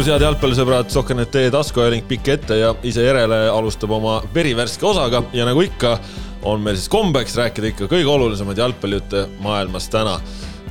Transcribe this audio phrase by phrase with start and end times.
[0.00, 5.20] tervitus, head jalgpallisõbrad, Sohkenet tee taskuajaling pikk ette ja ise järele alustab oma verivärske osaga
[5.36, 5.98] ja nagu ikka,
[6.48, 10.18] on meil siis kombeks rääkida ikka kõige olulisemaid jalgpallijutte maailmas täna.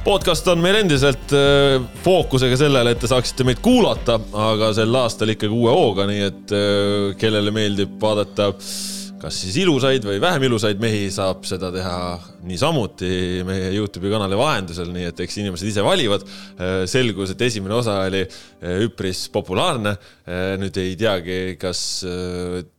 [0.04, 5.30] podcast on meil endiselt äh, fookusega sellele, et te saaksite meid kuulata, aga sel aastal
[5.30, 8.54] ikkagi uue hooga, nii et äh, kellele meeldib vaadata
[9.20, 11.98] kas siis ilusaid või vähem ilusaid mehi saab seda teha
[12.48, 16.24] niisamuti meie Youtube'i kanali vahendusel, nii et eks inimesed ise valivad.
[16.90, 19.96] selgus, et esimene osa oli eh, üpris populaarne.
[20.26, 21.84] Eh, nüüd ei teagi, kas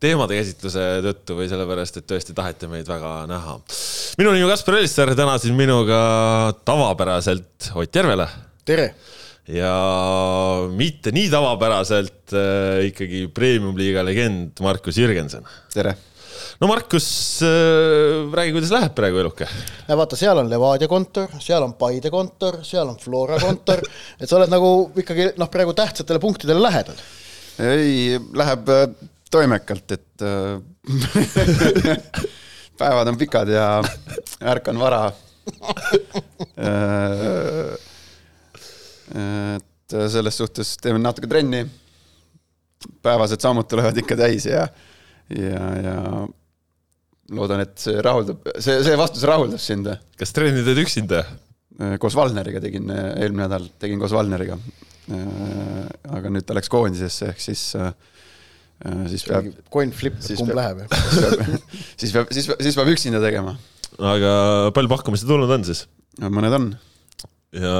[0.00, 3.60] teemade käsitluse tõttu või sellepärast, et tõesti taheti meid väga näha.
[4.18, 6.00] minu nimi on Kaspar Elisser, täna siin minuga
[6.64, 8.28] tavapäraselt Ott Järvela.
[8.64, 8.94] tere
[9.50, 9.72] ja
[10.76, 15.46] mitte nii tavapäraselt äh, ikkagi premium-liiga legend Markus Jürgenson.
[15.74, 15.96] tere
[16.60, 17.48] no Markus äh,,
[18.32, 19.46] räägi, kuidas läheb praegu eluke?
[19.88, 23.80] vaata, seal on Levadia kontor, seal on Paide kontor, seal on Flora kontor,
[24.20, 26.94] et sa oled nagu ikkagi noh, praegu tähtsatele punktidele lähedal.
[27.64, 28.88] ei, läheb äh,
[29.32, 30.60] toimekalt, et äh,
[32.80, 33.66] päevad on pikad ja
[34.52, 35.14] ärkan vara äh,
[39.56, 41.66] et selles suhtes teeme natuke trenni.
[43.02, 44.68] päevased sammud tulevad ikka täis ja,
[45.28, 46.26] ja, ja
[47.36, 49.88] loodan, et see rahuldab, see, see vastus rahuldas sind.
[50.18, 51.24] kas trenni teed üksinda?
[51.80, 54.58] Äh, koos Valneriga tegin, äh, eelmine nädal tegin koos Valneriga.
[55.10, 55.86] Äh,
[56.16, 57.70] aga nüüd ta läks koondisesse, ehk siis
[59.12, 59.48] siis peab.
[59.72, 60.94] coin flip, kumb peab, läheb,
[62.00, 63.52] siis peab, siis, siis peab üksinda tegema.
[63.98, 64.30] aga
[64.76, 65.82] palju pakkumisi tulnud on siis?
[66.20, 66.70] mõned on.
[67.52, 67.74] ja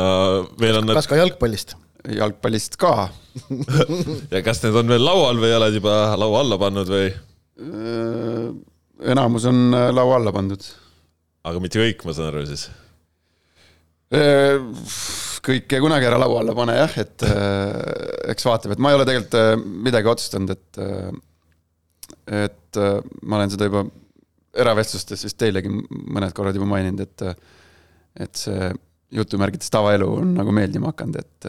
[0.60, 1.72] veel on kas ka jalgpallist?
[2.04, 3.08] jalgpallist ka
[4.34, 7.08] ja kas need on veel laual või oled juba laua alla pannud või?
[9.02, 10.64] Enamus on äh, laua alla pandud.
[11.44, 12.66] aga mitte kõik, ma saan aru siis?
[14.14, 14.58] Äh,
[15.44, 17.78] kõike kunagi ära laua alla pane jah, et äh,
[18.34, 20.84] eks vaatab, et ma ei ole tegelikult midagi otsustanud, et
[22.30, 22.78] et
[23.26, 23.84] ma olen seda juba
[24.60, 27.24] eravestlustes vist teilegi mõned korrad juba maininud, et
[28.26, 28.68] et see
[29.14, 31.48] jutumärgites tavaelu on nagu meeldima hakanud, et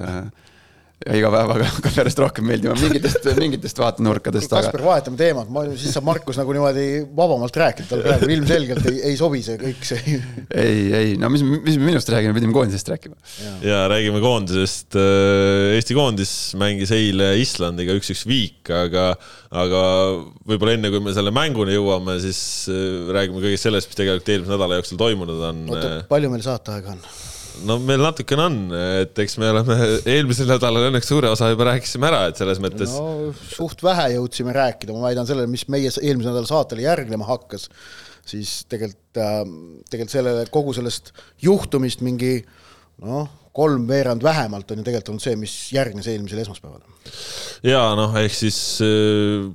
[1.01, 4.51] ja iga päevaga hakkab järjest rohkem meeldima mingitest, mingitest vaatenurkadest.
[4.51, 6.85] Kaspar, vahetame teemat, ma, siis saab Markus nagu niimoodi
[7.17, 10.19] vabamalt rääkida, tal praegu ilmselgelt ei, ei sobi see kõik see.
[10.65, 13.17] ei, ei, no mis, mis me minust räägime, pidime koondisest rääkima.
[13.65, 14.99] ja räägime koondisest.
[14.99, 19.11] Äh, Eesti koondis mängis eile Islandiga üks-üks viik, aga,
[19.49, 19.83] aga
[20.45, 24.53] võib-olla enne, kui me selle mänguni jõuame, siis äh, räägime kõigest sellest, mis tegelikult eelmise
[24.53, 25.67] nädala jooksul toimunud on.
[25.73, 27.05] oota, palju meil saateaega on?
[27.67, 28.59] No meil natukene on,
[29.03, 29.77] et eks me oleme
[30.13, 32.93] eelmisel nädalal õnneks suure osa juba rääkisime ära, et selles mõttes.
[32.95, 37.67] no suht vähe jõudsime rääkida, ma väidan sellele, mis meie eelmise nädala saatele järgnema hakkas,
[38.27, 39.43] siis tegelikult äh,,
[39.91, 41.13] tegelikult sellele kogu sellest
[41.43, 42.39] juhtumist mingi
[43.01, 46.85] noh, kolmveerand vähemalt on ju tegelikult olnud see, mis järgnes eelmisel esmaspäeval.
[47.67, 49.49] ja noh, ehk siis äh,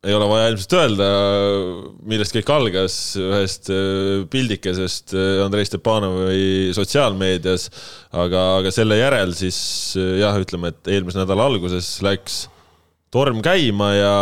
[0.00, 1.06] ei ole vaja ilmselt öelda,
[2.08, 7.66] millest kõik algas, ühest äh, pildikesest äh, Andrei Stepanovi sotsiaalmeedias,
[8.16, 9.58] aga, aga selle järel siis
[10.00, 12.46] äh, jah, ütleme, et eelmise nädala alguses läks
[13.12, 14.16] torm käima ja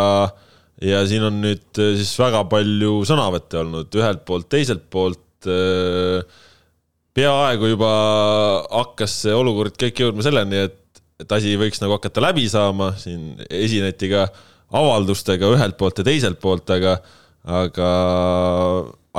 [0.83, 3.95] ja siin on nüüd siis väga palju sõnavõtte olnud.
[3.99, 5.47] Ühelt poolt, teiselt poolt
[7.15, 7.89] peaaegu juba
[8.71, 13.33] hakkas see olukord kõik jõudma selleni, et, et asi võiks nagu hakata läbi saama, siin
[13.51, 14.45] esineti ka äh,
[14.75, 16.97] avaldustega ühelt poolt ja teiselt poolt, aga,
[17.49, 17.89] aga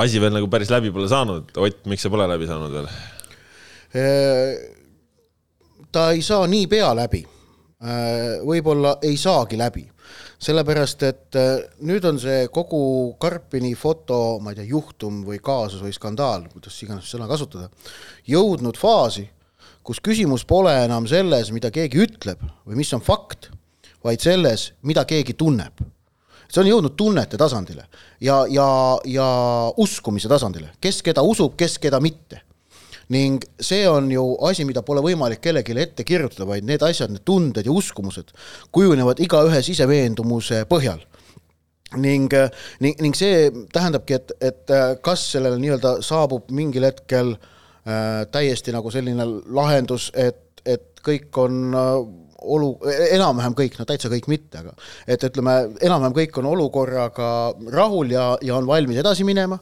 [0.01, 1.51] asi veel nagu päris läbi pole saanud.
[1.59, 2.91] Ott, miks see pole läbi saanud veel?
[5.91, 7.25] ta ei saa niipea läbi.
[8.45, 9.81] võib-olla ei saagi läbi,
[10.39, 11.37] sellepärast et
[11.81, 12.81] nüüd on see kogu
[13.19, 17.71] Karpini foto, ma ei tea, juhtum või kaasus või skandaal, kuidas iganes sõna kasutada,
[18.29, 19.25] jõudnud faasi,
[19.81, 23.49] kus küsimus pole enam selles, mida keegi ütleb või mis on fakt
[24.03, 25.81] vaid selles, mida keegi tunneb.
[26.51, 27.85] see on jõudnud tunnete tasandile
[28.19, 28.67] ja, ja,
[29.05, 29.27] ja
[29.77, 32.41] uskumise tasandile, kes keda usub, kes keda mitte
[33.11, 37.25] ning see on ju asi, mida pole võimalik kellelegi ette kirjutada, vaid need asjad, need
[37.27, 38.31] tunded ja uskumused
[38.71, 41.01] kujunevad igaühe siseveendumuse põhjal.
[41.99, 42.31] ning,
[42.79, 44.71] ning, ning see tähendabki, et, et
[45.03, 50.50] kas sellele nii-öelda saabub mingil hetkel äh, täiesti nagu selline lahendus, et
[51.05, 52.71] kõik on äh, olu,
[53.13, 54.73] enam-vähem kõik, no täitsa kõik mitte, aga
[55.09, 55.53] et ütleme,
[55.83, 57.29] enam-vähem kõik on olukorraga
[57.73, 59.59] rahul ja, ja on valmis edasi minema,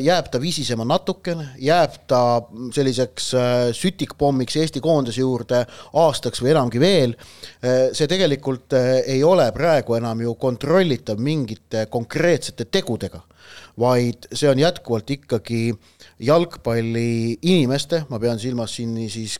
[0.00, 2.22] jääb ta visisema natukene, jääb ta
[2.74, 5.64] selliseks äh, sütikpommiks Eesti koondise juurde
[6.00, 7.16] aastaks või enamgi veel,
[7.60, 13.20] äh, see tegelikult äh, ei ole praegu enam ju kontrollitav mingite konkreetsete tegudega,
[13.78, 19.38] vaid see on jätkuvalt ikkagi äh, jalgpalli inimeste, ma pean silmas siin siis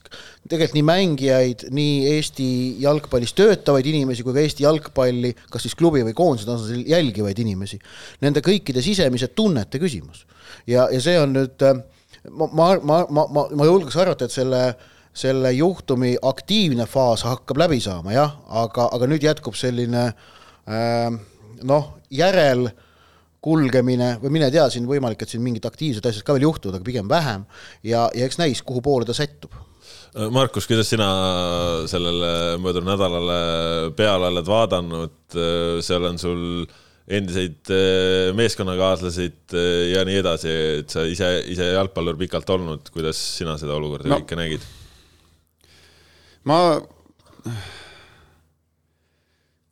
[0.49, 2.49] tegelikult nii mängijaid, nii Eesti
[2.83, 7.79] jalgpallis töötavaid inimesi kui ka Eesti jalgpalli, kas siis klubi või koondise tasandil jälgivaid inimesi.
[8.25, 10.25] Nende kõikide sisemise tunnete küsimus.
[10.67, 11.77] ja, ja see on nüüd, äh,
[12.31, 14.63] ma, ma, ma, ma, ma, ma julgeks arvata, et selle,
[15.13, 21.09] selle juhtumi aktiivne faas hakkab läbi saama, jah, aga, aga nüüd jätkub selline äh,
[21.69, 22.71] noh, järel
[23.45, 26.87] kulgemine või mine tea, siin võimalik, et siin mingid aktiivsed asjad ka veel juhtuvad, aga
[26.87, 27.47] pigem vähem
[27.87, 29.55] ja, ja eks näis, kuhu poole ta sättub
[30.33, 31.07] Markus, kuidas sina
[31.91, 33.39] sellele möödunud nädalale
[33.97, 35.37] peale oled vaadanud,
[35.85, 36.45] seal on sul
[37.09, 37.71] endiseid
[38.37, 40.53] meeskonnakaaslasid eh, ja nii edasi,
[40.83, 44.21] et sa ise, ise jalgpallur pikalt olnud, kuidas sina seda olukorda no.
[44.21, 44.67] kõike nägid?
[46.49, 46.59] ma,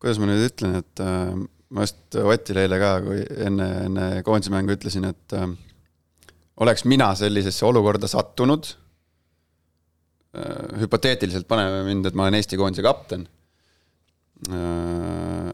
[0.01, 1.37] kuidas ma nüüd ütlen, et äh,
[1.77, 5.49] ma just Otile eile ka, kui enne, enne koondise mängu ütlesin, et äh,
[6.65, 8.86] oleks mina sellisesse olukorda sattunud Äh,
[10.81, 13.27] hüpoteetiliselt paneme mind, et ma olen Eesti koondise kapten.
[14.51, 15.51] Äh,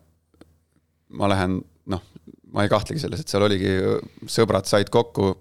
[1.13, 1.61] ma lähen,
[1.93, 2.03] noh,
[2.53, 3.73] ma ei kahtlegi selles, et seal oligi,
[4.31, 5.33] sõbrad said kokku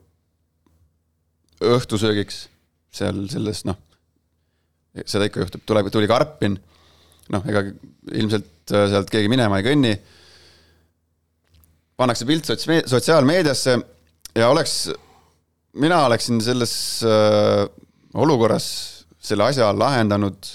[1.61, 2.45] õhtusöögiks
[2.91, 3.77] seal selles, noh,
[5.05, 6.57] seda ikka juhtub, tuleb, tuli Karpin,
[7.31, 7.63] noh, ega
[8.11, 9.95] ilmselt äh, sealt keegi minema ei kõnni.
[12.01, 13.77] pannakse pilt sots-, sotsiaalmeediasse
[14.35, 14.89] ja oleks,
[15.79, 16.73] mina oleksin selles
[17.05, 17.67] äh,
[18.13, 18.67] olukorras
[19.21, 20.49] selle asja lahendanud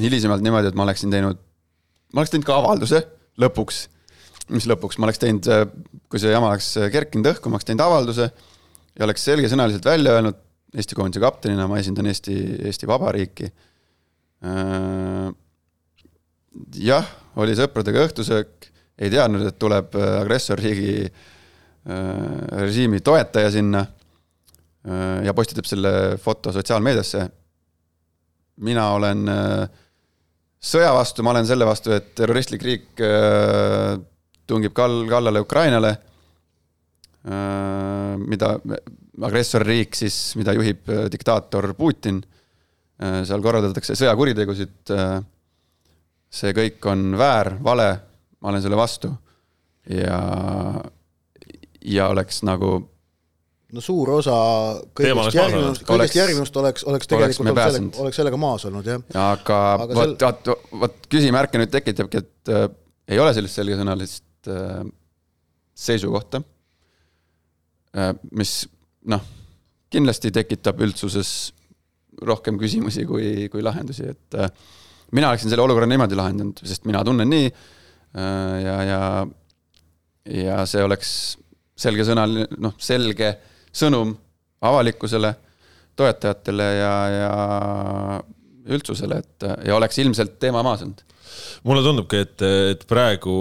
[0.00, 1.40] hilisemalt niimoodi, et ma oleksin teinud,
[2.14, 3.00] ma oleks teinud ka avalduse
[3.40, 3.80] lõpuks,
[4.54, 5.48] mis lõpuks, ma oleks teinud,
[6.10, 10.46] kui see jama oleks kerkinud õhku, ma oleks teinud avalduse ja oleks selgesõnaliselt välja öelnud,
[10.70, 12.34] Eesti koondise kaptenina ma esindan Eesti,
[12.68, 13.48] Eesti Vabariiki.
[16.78, 17.08] jah,
[17.42, 18.68] oli sõpradega õhtusöök,
[19.02, 21.10] ei teadnud, et tuleb agressorriigi
[22.60, 23.82] režiimi toetaja sinna
[25.24, 27.26] ja postitab selle foto sotsiaalmeediasse.
[28.64, 29.68] mina olen äh,
[30.60, 33.98] sõja vastu, ma olen selle vastu, et terroristlik riik äh,
[34.46, 35.96] tungib kall-, kallale Ukrainale,
[38.26, 38.48] mida,
[39.22, 42.22] agressorriik siis, mida juhib diktaator Putin,
[42.98, 44.90] seal korraldatakse sõjakuritegusid,
[46.40, 47.86] see kõik on väär, vale,
[48.40, 49.12] ma olen selle vastu.
[49.92, 50.18] Ja,
[51.84, 52.72] ja oleks nagu
[53.74, 54.36] no suur osa
[54.96, 59.04] kõigest järgnevust, kõigest järgnevust oleks, oleks tegelikult oleks, sellega, oleks sellega maas olnud, jah.
[59.22, 62.66] aga, aga vot sel..., vot, vot küsimärke nüüd tekitabki, et äh,
[63.10, 64.82] ei ole sellist selgesõnalist äh,
[65.86, 66.42] seisukohta
[67.96, 68.62] äh,, mis
[69.10, 69.24] noh,
[69.90, 71.34] kindlasti tekitab üldsuses
[72.26, 74.50] rohkem küsimusi kui, kui lahendusi, et äh,
[75.16, 79.02] mina oleksin selle olukorra niimoodi lahendanud, sest mina tunnen nii äh, ja, ja
[80.30, 81.12] ja see oleks
[81.80, 83.32] selgesõnaline, noh, selge
[83.72, 84.14] sõnum
[84.60, 85.34] avalikkusele,
[85.96, 87.30] toetajatele ja, ja
[88.70, 91.02] üldsusele, et ja oleks ilmselt teema maas olnud.
[91.64, 92.42] mulle tundubki, et,
[92.74, 93.34] et praegu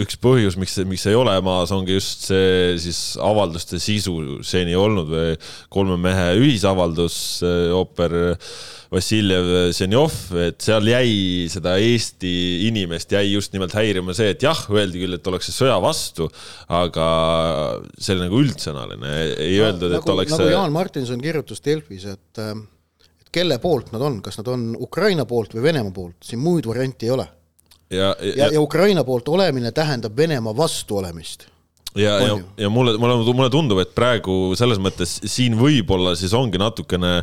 [0.00, 5.10] üks põhjus, miks, miks ei ole maas, ongi just see siis avalduste sisu seni olnud
[5.10, 5.34] või
[5.72, 7.16] kolme mehe ühisavaldus,
[7.76, 8.16] ooper
[8.94, 12.34] Vassiljev Zenjov, et seal jäi seda Eesti
[12.68, 16.28] inimest jäi just nimelt häirima see, et jah, öeldi küll, et ollakse sõja vastu,
[16.74, 17.08] aga
[17.94, 22.06] see oli nagu üldsõnaline, ei no, öeldud, et nagu, oleks nagu Jaan Martinson kirjutas Delfis,
[22.10, 26.42] et et kelle poolt nad on, kas nad on Ukraina poolt või Venemaa poolt, siin
[26.42, 27.26] muid variante ei ole
[27.94, 28.60] ja, ja, ja, ja.
[28.60, 31.48] Ukraina poolt olemine tähendab Venemaa vastu olemist
[31.94, 36.58] ja, ja, ja mulle, mulle, mulle tundub, et praegu selles mõttes siin võib-olla siis ongi
[36.60, 37.20] natukene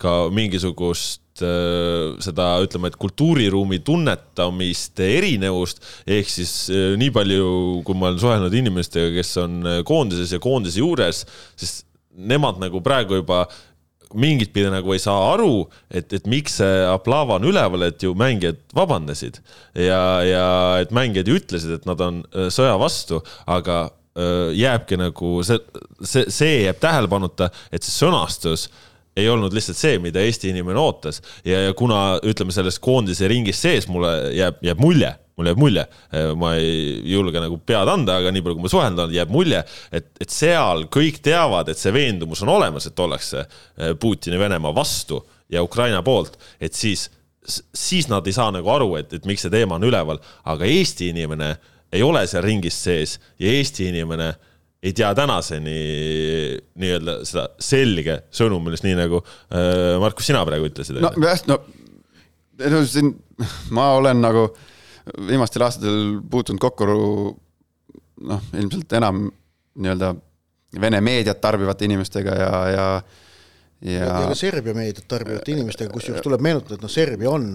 [0.00, 7.50] ka mingisugust äh, seda, ütleme, et kultuuriruumi tunnetamist erinevust, ehk siis äh, nii palju,
[7.86, 11.24] kui ma olen suhelnud inimestega, kes on äh, koondises ja koondise juures,
[11.60, 13.44] siis nemad nagu praegu juba
[14.14, 18.14] mingit pidi nagu ei saa aru, et, et miks see aplaava on üleval, et ju
[18.18, 19.40] mängijad vabandasid.
[19.78, 20.44] Ja, ja
[20.82, 25.60] et mängijad ju ütlesid, et nad on äh, sõja vastu, aga äh, jääbki nagu see,
[26.02, 28.68] see, see jääb tähelepanuta, et see sõnastus
[29.16, 31.22] ei olnud lihtsalt see, mida Eesti inimene ootas.
[31.44, 35.84] Ja, ja kuna ütleme, selles koondise ringis sees mulle jääb, jääb mulje mulle jääb mulje,
[36.36, 39.62] ma ei julge nagu pead anda, aga nii palju, kui ma suhelnud olen, jääb mulje,
[39.92, 44.74] et, et seal kõik teavad, et see veendumus on olemas, et ollakse eh, Putini Venemaa
[44.76, 47.08] vastu ja Ukraina poolt, et siis,
[47.46, 51.10] siis nad ei saa nagu aru, et, et miks see teema on üleval, aga Eesti
[51.14, 51.54] inimene
[51.90, 54.34] ei ole seal ringis sees ja Eesti inimene
[54.82, 55.76] ei tea tänaseni
[56.80, 61.00] nii-öelda seda selge sõnumit, nii nagu äh, Markus, sina praegu ütlesid.
[61.04, 61.60] no jah, no,
[62.72, 63.12] no siin
[63.76, 64.48] ma olen nagu
[65.28, 69.28] viimastel aastatel puutunud kokku noh, ilmselt enam
[69.80, 70.14] nii-öelda
[70.80, 72.84] Vene meediat tarbivate inimestega ja, ja
[73.80, 77.46] ja, ja ka Serbia meediat tarbivate inimestega, kusjuures tuleb meenutada, et noh, Serbia on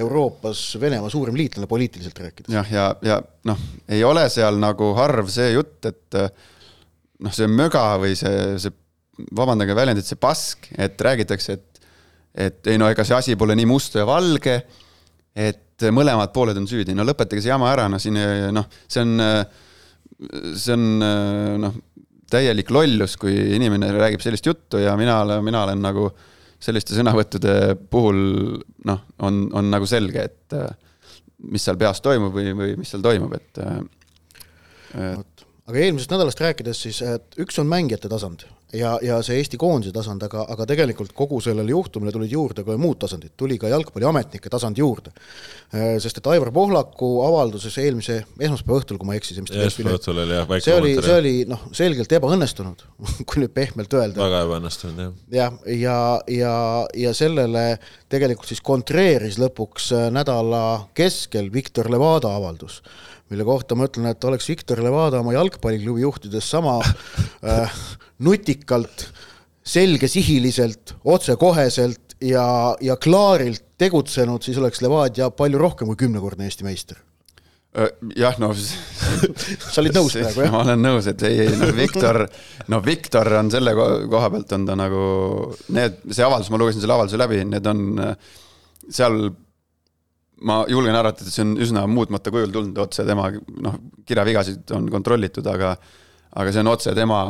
[0.00, 2.54] Euroopas Venemaa suurim liitlane poliitiliselt rääkides.
[2.54, 6.18] jah, ja, ja, ja noh, ei ole seal nagu harv see jutt, et
[7.22, 8.74] noh, see möga või see, see,
[9.36, 11.70] vabandage väljendit, see pask, et räägitakse, et
[12.34, 14.56] et ei no ega see asi pole nii must ja valge,
[15.38, 18.18] et mõlemad pooled on süüdi, no lõpetage see jama ära, no siin
[18.54, 19.12] noh, see on,
[20.58, 20.88] see on
[21.62, 21.76] noh
[22.34, 26.08] täielik lollus, kui inimene räägib sellist juttu ja mina olen, mina olen nagu
[26.64, 28.18] selliste sõnavõttude puhul
[28.88, 30.56] noh, on, on nagu selge, et
[31.52, 33.62] mis seal peas toimub või, või mis seal toimub, et,
[35.04, 35.33] et....
[35.68, 38.44] aga eelmisest nädalast rääkides siis, et üks on mängijate tasand
[38.74, 42.76] ja, ja see Eesti koondise tasand, aga, aga tegelikult kogu sellele juhtumile tulid juurde ka
[42.80, 45.12] muud tasandid, tuli ka jalgpalliametnike tasand juurde.
[45.74, 49.54] Äh, sest et Aivar Pohlaku avalduses eelmise esmaspäeva õhtul, kui ma ei eksi, see, mis
[49.54, 52.84] ta esmaspäeva õhtul oli jah, väike see oli, see oli noh, selgelt ebaõnnestunud,
[53.28, 54.20] kui nüüd pehmelt öelda.
[54.20, 55.16] väga ebaõnnestunud, jah.
[55.38, 55.98] jah, ja, ja,
[56.40, 56.54] ja,
[57.06, 57.66] ja sellele
[58.12, 60.64] tegelikult siis kontreeris lõpuks äh, nädala
[60.98, 62.82] keskel Viktor Levada avaldus
[63.32, 66.78] mille kohta ma ütlen, et oleks Viktor Levada oma jalgpalliklubi juhtides sama
[67.50, 67.78] äh,
[68.24, 69.08] nutikalt,
[69.64, 72.46] selgesihiliselt, otsekoheselt ja,
[72.84, 77.00] ja klaarilt tegutsenud, siis oleks Levadia palju rohkem kui kümnekordne Eesti meister
[78.14, 78.52] jah, no
[79.74, 80.52] sa olid nõus praegu, jah?
[80.52, 82.22] ma olen nõus, et ei, ei noh, Viktor,
[82.70, 85.06] no Viktor on selle koha pealt on ta nagu,
[85.74, 87.82] need, see avaldus, ma lugesin selle avalduse läbi, need on
[88.84, 89.18] seal
[90.44, 93.30] ma julgen arvata, et see on üsna muutmata kujul tulnud otse tema,
[93.64, 95.74] noh, kirjavigasid on kontrollitud, aga
[96.34, 97.20] aga see on otse tema,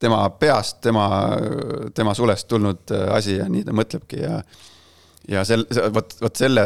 [0.00, 1.06] tema peast, tema,
[1.94, 4.40] tema sulest tulnud äh, asi ja nii ta mõtlebki ja
[5.28, 6.64] ja sel-, vot, vot selle,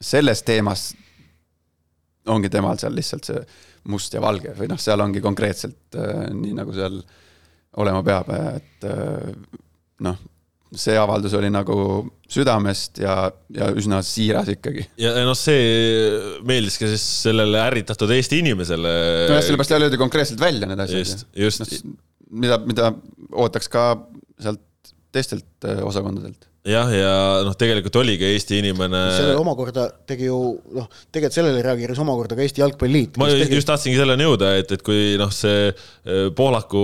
[0.00, 0.90] selles teemas
[2.30, 3.40] ongi temal seal lihtsalt see
[3.90, 7.00] must ja valge või noh, seal ongi konkreetselt äh, nii, nagu seal
[7.80, 9.32] olema peab, et äh,
[10.06, 10.22] noh,
[10.76, 11.76] see avaldus oli nagu
[12.30, 13.14] südamest ja,
[13.54, 14.84] ja üsna siiras ikkagi.
[15.00, 15.64] ja noh, see
[16.46, 18.92] meeldis ka siis sellele ärritatud Eesti inimesele.
[19.30, 21.02] nojah, sellepärast jälle öeldi konkreetselt välja need asjad.
[21.02, 21.96] just, just no,.
[22.30, 22.92] mida, mida
[23.32, 23.86] ootaks ka
[24.40, 24.62] sealt
[25.10, 27.12] teistelt äh, osakondadelt jah, ja
[27.46, 28.98] noh, tegelikult oligi Eesti inimene.
[29.16, 30.36] sellele omakorda tegi ju
[30.76, 33.16] noh, tegelikult sellele reageeris omakorda ka Eesti Jalgpalliliit.
[33.20, 33.56] ma tegi...
[33.56, 36.82] just tahtsingi selleni jõuda, et, et kui noh, see äh, Pohlaku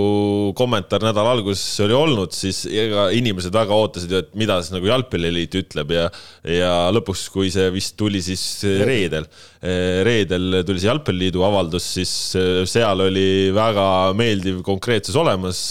[0.57, 4.89] kommentaar nädala alguses oli olnud, siis ega inimesed väga ootasid ju, et mida siis nagu
[4.89, 6.07] Jalgpalliliit ütleb ja
[6.47, 8.47] ja lõpuks, kui see vist tuli siis
[8.81, 9.29] reedel,
[9.61, 12.15] äh, reedel tuli see Jalgpalliliidu avaldus, siis
[12.73, 13.85] seal oli väga
[14.17, 15.61] meeldiv konkreetsus olemas,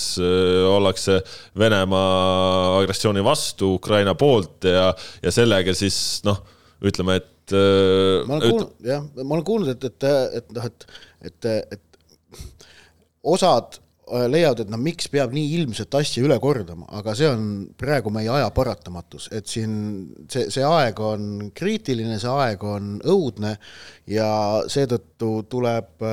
[0.71, 1.19] ollakse
[1.59, 4.91] Venemaa agressiooni vastu, Ukraina Ukraina poolt ja,
[5.23, 6.43] ja sellega siis noh,
[6.85, 7.55] ütleme, et.
[7.55, 10.07] Äh, ma olen kuulnud, jah, ma olen kuulnud, et, et,
[10.41, 10.87] et noh, et,
[11.31, 12.41] et, et
[13.27, 17.49] osad äh, leiavad, et noh, miks peab nii ilmset asja üle kordama, aga see on
[17.79, 19.75] praegu meie aja paratamatus, et siin
[20.29, 23.57] see, see aeg on kriitiline, see aeg on õudne
[24.13, 24.31] ja
[24.73, 26.09] seetõttu tuleb,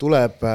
[0.00, 0.48] tuleb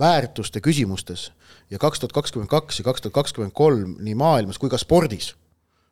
[0.00, 1.30] väärtuste küsimustes
[1.70, 5.32] ja kaks tuhat kakskümmend kaks ja kaks tuhat kakskümmend kolm nii maailmas kui ka spordis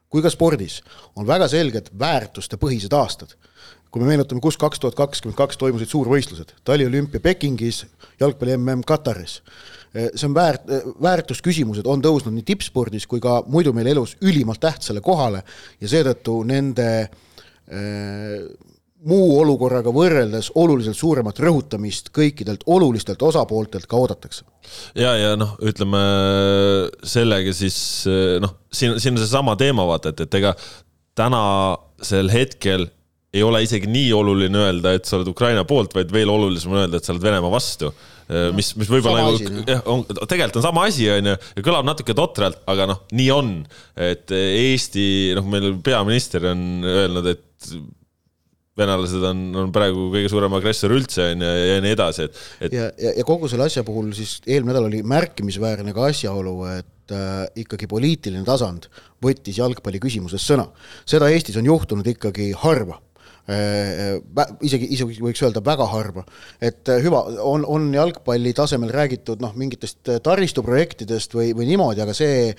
[0.08, 0.80] kui ka spordis
[1.16, 3.34] on väga selged väärtustepõhised aastad.
[3.88, 7.86] kui me meenutame, kus kaks tuhat kakskümmend kaks toimusid suurvõistlused, taliolümpia Pekingis,
[8.20, 9.40] jalgpalli mm Kataris.
[10.14, 10.68] see on väärt,
[11.02, 15.42] väärtusküsimused on tõusnud nii tippspordis kui ka muidu meil elus ülimalt tähtsale kohale
[15.80, 17.08] ja seetõttu nende
[19.07, 24.45] muu olukorraga võrreldes oluliselt suuremat rõhutamist kõikidelt olulistelt osapooltelt ka oodatakse.
[24.99, 26.02] ja, ja noh, ütleme
[27.07, 27.78] sellega siis
[28.43, 30.55] noh, siin, siin on seesama teema, vaata, et, et ega
[31.19, 32.88] tänasel hetkel
[33.35, 36.81] ei ole isegi nii oluline öelda, et sa oled Ukraina poolt, vaid veel olulisem on
[36.83, 37.90] öelda, et sa oled Venemaa vastu.
[38.57, 42.17] mis, mis võib-olla nagu jah, on, tegelikult on sama asi, on ju, ja kõlab natuke
[42.17, 43.52] totralt, aga noh, nii on.
[44.09, 45.05] et Eesti,
[45.37, 47.76] noh, meil peaminister on öelnud, et
[48.78, 52.44] venelased on, on praegu kõige suurem agressor üldse on ju ja, ja nii edasi, et,
[52.61, 52.76] et.
[52.78, 57.14] ja, ja, ja kogu selle asja puhul siis eelmine nädal oli märkimisväärne ka asjaolu, et
[57.16, 58.90] äh, ikkagi poliitiline tasand
[59.25, 60.68] võttis jalgpalli küsimuses sõna.
[61.08, 63.00] seda Eestis on juhtunud ikkagi harva
[63.49, 66.25] isegi, isegi võiks öelda väga harva,
[66.61, 72.14] et äh, hüva, on, on jalgpalli tasemel räägitud noh, mingitest taristuprojektidest või, või niimoodi, aga
[72.17, 72.52] see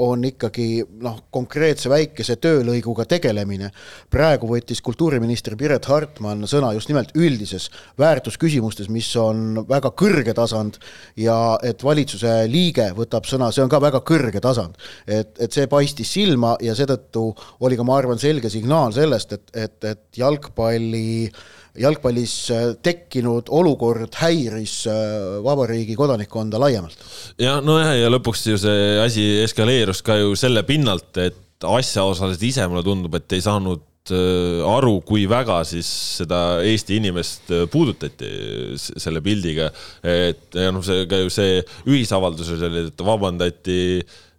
[0.00, 3.70] on ikkagi noh, konkreetse väikese töölõiguga tegelemine.
[4.10, 10.80] praegu võttis kultuuriminister Piret Hartman sõna just nimelt üldises väärtusküsimustes, mis on väga kõrge tasand
[11.16, 14.74] ja et valitsuse liige võtab sõna, see on ka väga kõrge tasand.
[15.06, 19.50] et, et see paistis silma ja seetõttu oli ka, ma arvan, selge signaal sellest, et,
[19.54, 21.30] et, et et jalgpalli
[21.78, 26.96] jalgpallis äh, tekkinud olukord häiris äh, vabariigi kodanikkonda laiemalt.
[27.38, 32.66] ja nojah, ja lõpuks ju see asi eskaleerus ka ju selle pinnalt, et asjaosalised ise,
[32.70, 35.90] mulle tundub, et ei saanud äh, aru, kui väga siis
[36.20, 38.32] seda Eesti inimest puudutati
[38.80, 39.70] selle pildiga.
[40.02, 43.78] et ja noh, see ka ju see ühisavaldus oli, et vabandati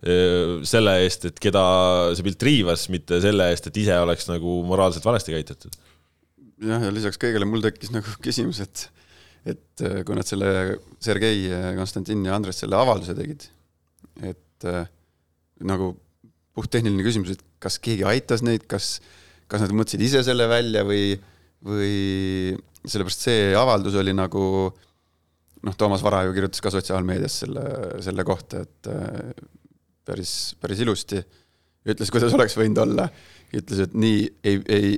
[0.01, 1.61] selle eest, et keda
[2.17, 5.75] see pilt riivas, mitte selle eest, et ise oleks nagu moraalselt valesti käitutud.
[6.61, 8.85] Jah, ja lisaks kõigele mul tekkis nagu küsimus, et,
[9.49, 13.47] et äh, kui nad selle Sergei, äh, Konstantin ja Andres selle avalduse tegid,
[14.21, 14.85] et äh,
[15.65, 15.95] nagu
[16.57, 18.99] puhttehniline küsimus, et kas keegi aitas neid, kas,
[19.49, 21.15] kas nad mõtlesid ise selle välja või,
[21.65, 21.95] või
[22.83, 24.43] sellepärast see avaldus oli nagu
[25.61, 27.65] noh, Toomas Vara ju kirjutas ka sotsiaalmeedias selle,
[28.03, 28.91] selle kohta, et
[30.07, 31.21] päris, päris ilusti
[31.91, 33.07] ütles, kuidas oleks võinud olla.
[33.51, 34.91] ütles, et nii ei, ei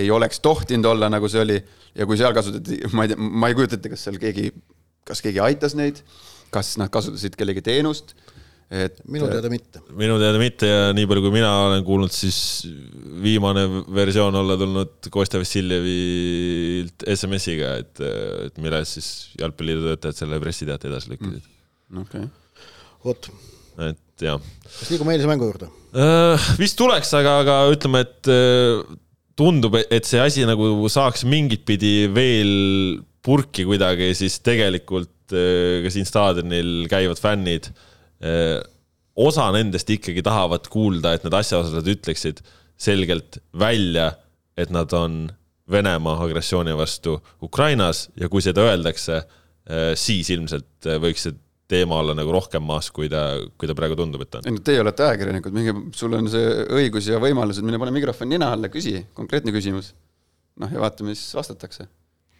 [0.00, 1.60] ei oleks tohtinud olla, nagu see oli.
[1.94, 4.50] ja kui seal kasutati, ma ei tea, ma ei kujuta ette, kas seal keegi,
[5.06, 5.98] kas keegi aitas neid,
[6.54, 8.14] kas nad kasutasid kellegi teenust
[8.70, 9.80] et minu teada mitte.
[9.98, 12.68] minu teada mitte ja nii palju, kui mina olen kuulnud, siis
[13.22, 18.02] viimane versioon olla tulnud Kostja Vassiljevilt SMS-iga, et,
[18.46, 19.08] et milles siis
[19.40, 22.04] Jalgpalliliidu töötajad selle pressiteate edasi lükkasid mm..
[22.04, 22.30] okei okay..
[23.08, 23.32] vot.
[23.88, 24.40] et jah.
[24.78, 26.50] kas liigume eilse mängu juurde uh,?
[26.60, 28.82] vist tuleks, aga, aga ütleme, et uh,
[29.38, 35.92] tundub, et see asi nagu saaks mingit pidi veel purki kuidagi, siis tegelikult äh, ka
[35.92, 37.70] siin staadionil käivad fännid,
[38.24, 38.60] äh,
[39.20, 42.40] osa nendest ikkagi tahavad kuulda, et need asjaosalised ütleksid
[42.80, 44.14] selgelt välja,
[44.56, 45.26] et nad on
[45.70, 49.20] Venemaa agressiooni vastu Ukrainas ja kui seda öeldakse,
[49.94, 51.36] siis ilmselt võiks see
[51.70, 53.24] teema olla nagu rohkem maas, kui ta,
[53.58, 54.48] kui ta praegu tundub, et on.
[54.48, 57.94] ei no teie olete ajakirjanikud, minge, sul on see õigus ja võimalus, et mine pane
[57.94, 59.94] mikrofon nina alla, küsi, konkreetne küsimus.
[60.60, 61.88] noh, ja vaata, mis vastatakse.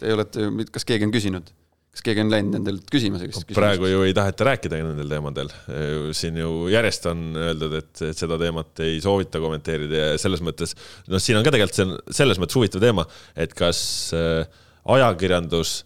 [0.01, 1.51] Teie olete, kas keegi on küsinud?
[1.91, 3.59] kas keegi on läinud nendelt küsima sellist küsimust?
[3.59, 5.51] praegu ju ei taheta rääkida nendel teemadel.
[6.15, 10.77] siin ju järjest on öeldud, et, et seda teemat ei soovita kommenteerida ja selles mõttes,
[11.11, 13.81] noh, siin on ka tegelikult see on selles mõttes huvitav teema, et kas
[14.15, 14.47] äh,
[14.95, 15.81] ajakirjandus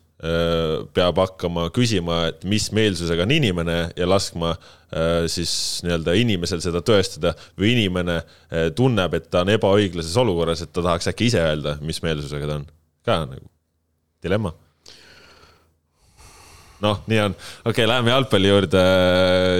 [0.94, 6.80] peab hakkama küsima, et mis meelsusega on inimene ja laskma äh, siis nii-öelda inimesel seda
[6.86, 11.42] tõestada või inimene äh, tunneb, et ta on ebaõiglases olukorras, et ta tahaks äkki ise
[11.42, 12.68] öelda, mis meelsusega ta on.
[13.04, 13.50] ka nagu
[14.24, 14.54] dilemma
[16.82, 17.34] noh, nii on.
[17.34, 18.82] okei okay,, läheme jalgpalli juurde.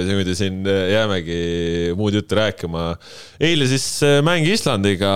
[0.07, 1.39] niimoodi siin jäämegi
[1.97, 2.85] muud juttu rääkima.
[3.39, 5.11] eile siis äh, mäng Islandiga,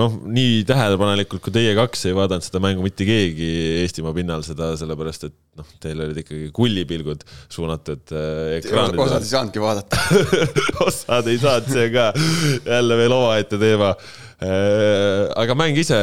[0.00, 3.50] noh, nii tähelepanelikult kui teie kaks ei vaadanud seda mängu mitte keegi
[3.84, 9.04] Eestimaa pinnal seda, sellepärast et noh, teil olid ikkagi kullipilgud suunatud äh, ekraanidele.
[9.06, 10.02] osad ei saanudki vaadata
[10.88, 12.10] osad ei saanud, see ka
[12.66, 13.94] jälle veel omaette teema
[14.38, 15.96] aga mäng ise,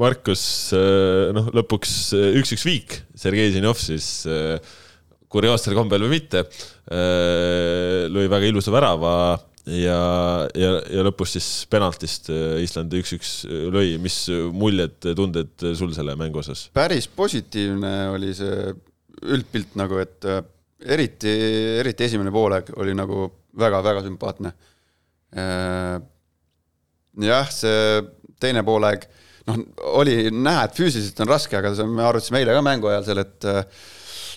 [0.00, 4.24] Markus, äh, noh, lõpuks äh, üks-üks viik, Sergei Zinjov siis
[5.28, 6.46] kurioossel kombel või mitte,
[8.08, 9.12] lõi väga ilusa värava
[9.66, 9.98] ja,
[10.56, 13.32] ja, ja lõpus siis penaltist Island üks-üks
[13.74, 14.20] lõi, mis
[14.54, 16.68] muljed, tunded sul selle mängu osas?
[16.76, 18.70] päris positiivne oli see
[19.26, 20.24] üldpilt nagu, et
[20.86, 21.34] eriti,
[21.82, 23.26] eriti esimene poolaeg oli nagu
[23.60, 24.54] väga-väga sümpaatne
[27.24, 28.02] jah, see
[28.42, 29.06] teine poolaeg,
[29.48, 29.60] noh,
[30.00, 33.48] oli näha, et füüsiliselt on raske, aga me arutasime eile ka mängu ajal seal, et
[33.48, 33.84] äh,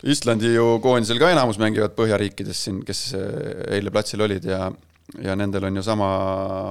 [0.10, 4.70] Islandi ju koondisel ka enamus mängivad Põhjariikides siin, kes äh, eile platsil olid ja
[5.24, 6.08] ja nendel on ju sama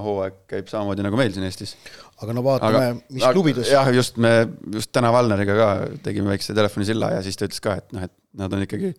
[0.05, 1.75] hooaeg käib samamoodi nagu meil siin Eestis.
[2.23, 3.71] aga no vaatame, mis aga, klubides.
[3.73, 4.33] jah, just me
[4.75, 5.69] just täna Valneriga ka
[6.05, 8.93] tegime väikse telefonisilla ja siis ta ütles ka, et noh, et nad on ikkagi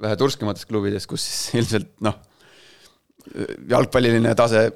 [0.00, 2.20] vähe turskemates klubides, kus siis ilmselt noh,
[3.70, 4.68] jalgpalliline tase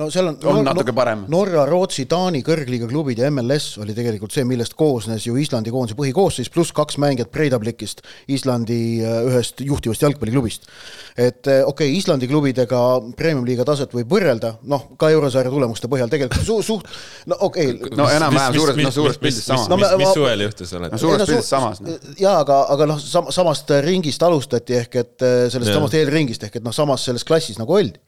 [0.00, 1.26] no seal on, on no, natuke parem.
[1.32, 5.98] Norra, Rootsi, Taani kõrgliiga klubid ja MLS oli tegelikult see, millest koosnes ju Islandi koondise
[5.98, 8.00] põhikoosseis, pluss kaks mängijat Breidablikist,
[8.32, 10.64] Islandi äh, ühest juhtivast jalgpalliklubist.
[11.12, 12.80] et äh, okei okay,, Islandi klubidega
[13.18, 16.88] premium-liiga taset võib võrrelda, noh, ka eurosarja tulemuste põhjal tegelikult su suht,
[17.28, 17.92] no okei okay..
[17.98, 19.68] no enam-vähem suures, no suures pildis sama.
[19.68, 20.96] no, mis, mis suvel juhtus oled?
[20.96, 21.98] no suures pildis samas no..
[22.16, 26.62] jaa, aga, aga noh, sam-, samast ringist alustati ehk et äh, sellest samast eelringist ehk
[26.62, 28.00] et noh, samas selles klassis nagu oldi.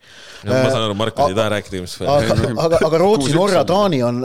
[0.49, 1.97] ma saan aru, Markus ei taha rääkida tegevus.
[2.01, 4.21] aga, aga, aga Rootsi, Norra, Taani on,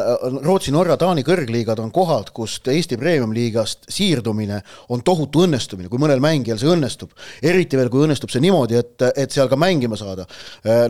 [0.46, 4.62] Rootsi, Norra, Taani kõrgliigad on kohad, kust Eesti Premium-liigast siirdumine
[4.94, 7.14] on tohutu õnnestumine, kui mõnel mängijal see õnnestub.
[7.44, 10.28] eriti veel, kui õnnestub see niimoodi, et, et seal ka mängima saada.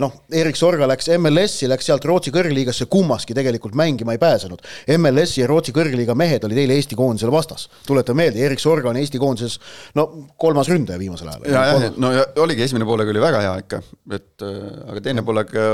[0.01, 4.63] noh, Erik Sorga läks MLS-i, läks sealt Rootsi kõrgliigasse, kummaski tegelikult mängima ei pääsenud.
[4.97, 7.69] MLS-i ja Rootsi kõrgliiga mehed olid eile Eesti koondisele vastas.
[7.87, 9.59] tuletame meelde, Erik Sorga on Eesti koondises
[9.95, 11.47] no kolmas ründaja viimasel ajal.
[11.51, 13.81] ja, ja, no ja oligi, esimene poolega oli väga hea ikka,
[14.17, 15.65] et aga teine poolega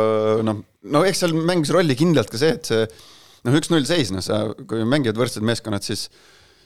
[0.45, 2.85] noh no eks seal mängis rolli kindlalt ka see, et see
[3.45, 6.07] noh, üks-null seis, noh sa, kui mängivad võrdsed meeskonnad, siis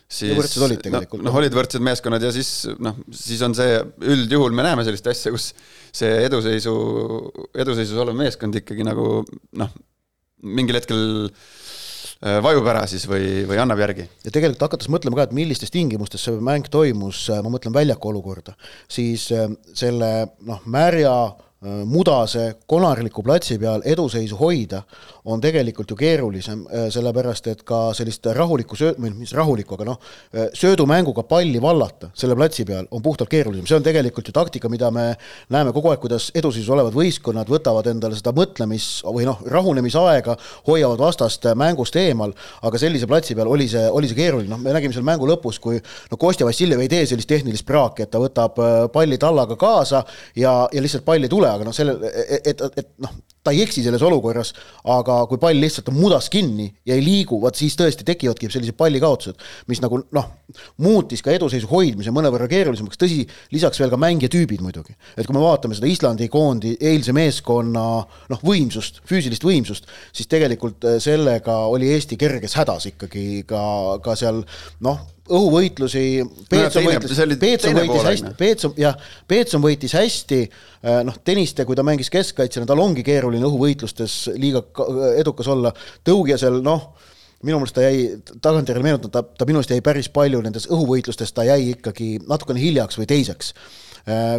[0.10, 1.22] siis võrdsed olid tegelikult.
[1.26, 2.50] noh, olid võrdsed meeskonnad ja siis
[2.82, 5.52] noh, siis on see, üldjuhul me näeme sellist asja, kus
[5.96, 6.74] see eduseisu,
[7.54, 9.20] eduseisus olev meeskond ikkagi nagu
[9.62, 9.76] noh,
[10.50, 15.28] mingil hetkel äh, vajub ära siis või, või annab järgi ja tegelikult hakates mõtlema ka,
[15.30, 18.58] et millistes tingimustes see mäng toimus, ma mõtlen väljaku olukorda,
[18.90, 19.46] siis äh,
[19.78, 20.10] selle
[20.50, 24.80] noh, märja äh, mudase konarliku platsi peal eduseisu hoida
[25.28, 26.62] on tegelikult ju keerulisem,
[26.94, 30.00] sellepärast et ka sellist rahulikku söö-, või mis rahulikku, aga noh,
[30.56, 34.88] söödumänguga palli vallata selle platsi peal on puhtalt keerulisem, see on tegelikult ju taktika, mida
[34.96, 35.10] me
[35.52, 41.04] näeme kogu aeg, kuidas eduseisus olevad võistkonnad võtavad endale seda mõtlemis- või noh, rahunemisaega, hoiavad
[41.04, 44.96] vastast mängust eemal, aga sellise platsi peal oli see, oli see keeruline, noh, me nägime
[44.96, 45.80] seal mängu lõpus, kui
[46.12, 50.04] no Kostja Vassiljev ei tee sellist tehnilist praaki, et ta võtab äh, palli tallaga kaasa
[50.36, 53.64] ja, ja lihtsalt pall ei tule, aga noh, selle, et, et, et noh, ta ei
[53.64, 54.52] eksi selles olukorras,
[54.92, 58.78] aga kui pall lihtsalt on mudas kinni ja ei liigu, vot siis tõesti tekivadki sellised
[58.80, 59.40] pallikaotused,
[59.72, 60.28] mis nagu noh,
[60.84, 63.22] muutis ka eduseisu hoidmise mõnevõrra keerulisemaks, tõsi,
[63.56, 64.96] lisaks veel ka mängijatüübid muidugi.
[65.16, 70.86] et kui me vaatame seda Islandi koondi eilse meeskonna noh, võimsust, füüsilist võimsust, siis tegelikult
[70.86, 73.64] äh, sellega oli Eesti kerges hädas ikkagi ka,
[74.04, 74.44] ka seal
[74.86, 76.04] noh, õhuvõitlusi,
[76.50, 80.40] Peetson teine- võitles Peetson võitis hästi noh., Peetson, jah, Peetson võitis hästi,
[81.06, 84.88] noh, Tõniste, kui ta mängis keskkaitsjana, tal ongi keeruline õhuvõitlustes liiga ka-
[85.20, 85.74] edukas olla,
[86.08, 86.90] Tõugjasel noh,
[87.44, 88.08] minu meelest ta jäi,
[88.42, 92.60] tagantjärele meenutan, ta, ta minu arust jäi päris palju nendes õhuvõitlustes, ta jäi ikkagi natukene
[92.60, 93.54] hiljaks või teiseks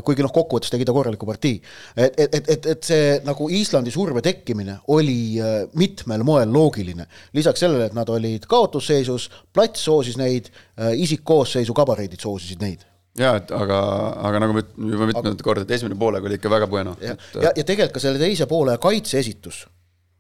[0.05, 1.61] kuigi noh, kokkuvõttes tegi ta korraliku partii.
[1.97, 7.07] et, et, et, et, et see nagu Islandi surve tekkimine oli äh, mitmel moel loogiline.
[7.37, 10.49] lisaks sellele, et nad olid kaotusseisus, plats soosis neid,
[10.97, 12.87] isikkoosseisu gabariidid soosisid neid
[13.19, 13.81] jaa, et aga,
[14.29, 16.97] aga nagu me juba mitmendat korda, et esimene poolega oli ikka väga bueno.
[17.03, 19.65] ja, ja, ja tegelikult ka selle teise poole kaitse-esitus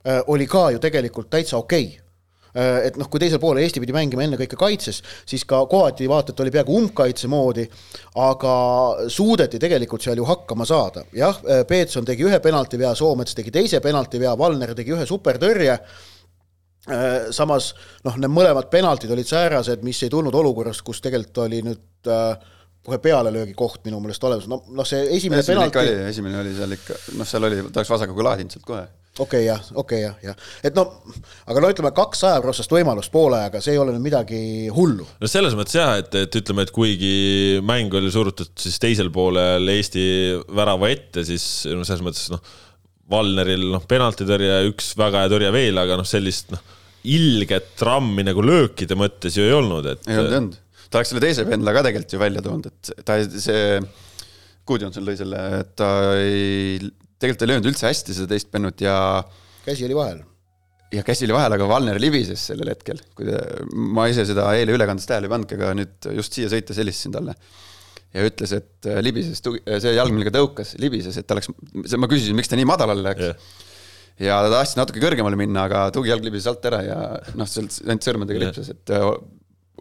[0.07, 2.10] äh, oli ka ju tegelikult täitsa okei okay..
[2.55, 6.45] Et noh, kui teisel poolel Eesti pidi mängima ennekõike kaitses, siis ka kohati vaata, et
[6.45, 7.67] oli peaaegu umbkaitse moodi,
[8.19, 8.55] aga
[9.09, 11.05] suudeti tegelikult seal ju hakkama saada.
[11.15, 11.37] jah,
[11.69, 15.79] Peetson tegi ühe penaltivea, Soomets tegi teise penaltivea, Valner tegi ühe superdõrje
[16.89, 17.75] Äh, samas
[18.07, 22.47] noh, need mõlemad penaltid olid säärased, mis ei tulnud olukorrast, kus tegelikult oli nüüd äh,
[22.87, 26.73] kohe pealelöögi koht minu meelest olemas, no, noh, see esimene esimene penalti esimene oli seal
[26.79, 28.87] ikka, noh, seal oli, ta oleks vasakuga laadinud sealt kohe.
[29.21, 30.87] Okei okay, jah, okei okay, jah, jah, et no
[31.51, 34.41] aga no ütleme, kaks sajaprotsest võimalust poole ajaga, see ei ole nüüd midagi
[34.75, 35.07] hullu.
[35.21, 39.69] no selles mõttes jah, et, et ütleme, et kuigi mäng oli surutud siis teisel poolel
[39.77, 40.03] Eesti
[40.57, 42.43] värava ette, siis no selles mõttes noh,
[43.11, 46.61] Valneril noh, penaltitõrje, üks väga hea tõrje veel, aga noh, sellist noh,
[47.11, 50.61] ilget rammi nagu löökide mõttes ju ei olnud, et ei olnud, ei olnud.
[50.89, 53.81] ta oleks selle teise pendla ka tegelikult ju välja toonud, et ta see,
[54.69, 56.79] Gudjonson lõi selle, et ta ei,
[57.21, 58.97] tegelikult ei löönud üldse hästi seda teist pennut ja
[59.65, 60.21] käsi oli vahel.
[60.95, 64.75] ja käsi oli vahel, aga Valner libises sellel hetkel, kui ta, ma ise seda eile
[64.77, 67.37] ülekandes tähele ei pannudki, aga nüüd just siia sõites helistasin talle
[68.11, 71.51] ja ütles, et äh, libises, see jalg, millega tõukas, libises, et ta oleks,
[71.95, 73.51] ma küsisin, miks ta nii madalale läks yeah.
[74.27, 76.99] ja ta tahtis natuke kõrgemale minna, aga tugijalg libises alt ära ja
[77.39, 78.51] noh, sealt ainult sõrmedega Jah.
[78.51, 79.07] lipsas, et äh,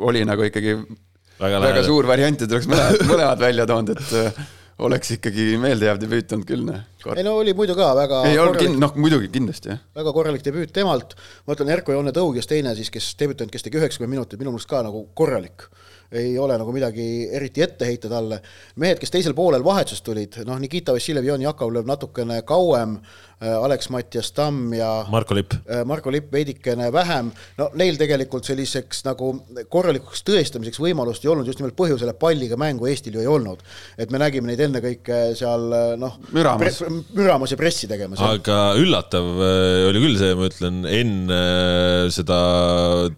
[0.10, 1.00] oli nagu ikkagi väga
[1.40, 1.88] väga lähedal.
[1.88, 4.48] suur variant, et oleks mõlemad, mõlemad välja toonud, et äh,
[4.80, 6.84] oleks ikkagi meeldejääv debüüt olnud küll, noh.
[7.16, 9.82] ei no oli muidu ka väga ei olnud kind-, noh muidugi kindlasti jah.
[9.98, 11.16] väga korralik debüüt temalt,
[11.48, 14.70] ma ütlen, Erko Joone Tõuges teine siis, kes debütant, kes tegi üheksakümmend minutit, minu meelest
[14.72, 15.68] ka nagu korralik.
[16.12, 18.42] Ei ole nagu midagi eriti ette heita talle.
[18.76, 23.00] mehed, kes teisel poolel vahetusest tulid, noh, Nikita Vassiljev, Jon Jakovlev natukene kauem,
[23.40, 25.54] Alex Mattias Tamm ja Marko Lipp.
[25.54, 29.32] äh, Marko Lipp veidikene vähem, no neil tegelikult selliseks nagu
[29.72, 33.64] korralikuks tõestamiseks võimalust ei olnud just nimelt põhjusel, et palliga mängu Eestil ju ei olnud.
[33.98, 35.70] et me nägime neid ennekõike seal
[36.02, 36.82] noh, Müramas.
[37.16, 38.20] müramas ja pressi tegemas.
[38.20, 42.40] aga üllatav äh, oli küll see, ma ütlen, enne äh, seda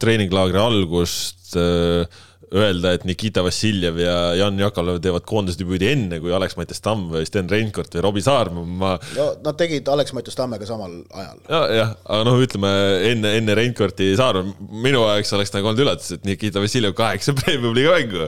[0.02, 2.06] treeninglaagri algust äh,
[2.52, 7.50] öelda, et Nikita Vassiljev ja Jan Jakovlev teevad koondisdebüüdi enne, kui Alex-Mattias Tamm või Sten
[7.52, 11.40] Reinkord või Robbie Saarma, ma no nad tegid Alex Mattias Tammega samal ajal.
[11.48, 12.74] ja, jah, aga noh, ütleme
[13.12, 14.52] enne, enne Reinkordi Saarma,
[14.84, 18.28] minu ajaks oleks nagu olnud üllatus, et Nikita Vassiljev kaheksa premium-liiga mängu.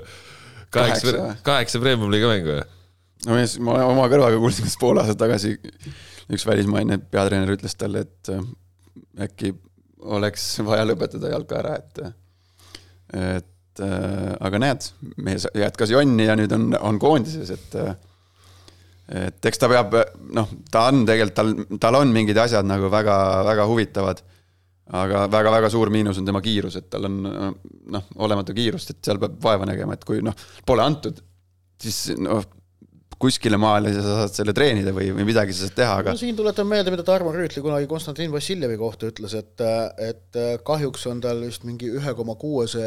[0.74, 2.58] Kaheksa kaheksa premium-liiga mängu.
[3.28, 5.58] no ja siis ma oma kõrvaga kuulsin, kas pool aastat tagasi
[6.32, 8.44] üks välismaine peatreener ütles talle, et äh,
[9.28, 9.52] äkki
[10.04, 12.06] oleks vaja lõpetada jalka ära, et
[13.14, 17.96] et äh, aga näed, mees jätkas jonni ja nüüd on, on koondises, et äh,
[19.24, 19.96] et eks ta peab,
[20.34, 24.24] noh, ta on tegelikult, tal, tal on mingid asjad nagu väga-väga huvitavad
[24.92, 29.20] aga väga-väga suur miinus on tema kiirus, et tal on noh, olematu kiirust, et seal
[29.22, 30.36] peab vaeva nägema, et kui noh,
[30.68, 31.22] pole antud,
[31.82, 32.44] siis noh,
[33.24, 36.36] kuskile maale sa saad selle treenida või, või midagi sa saad teha, aga no siin
[36.36, 39.64] tuletan meelde, mida Tarmo Rüütli kunagi Konstantin Vassiljevi kohta ütles, et,
[40.04, 42.84] et kahjuks on tal vist mingi ühe koma kuuese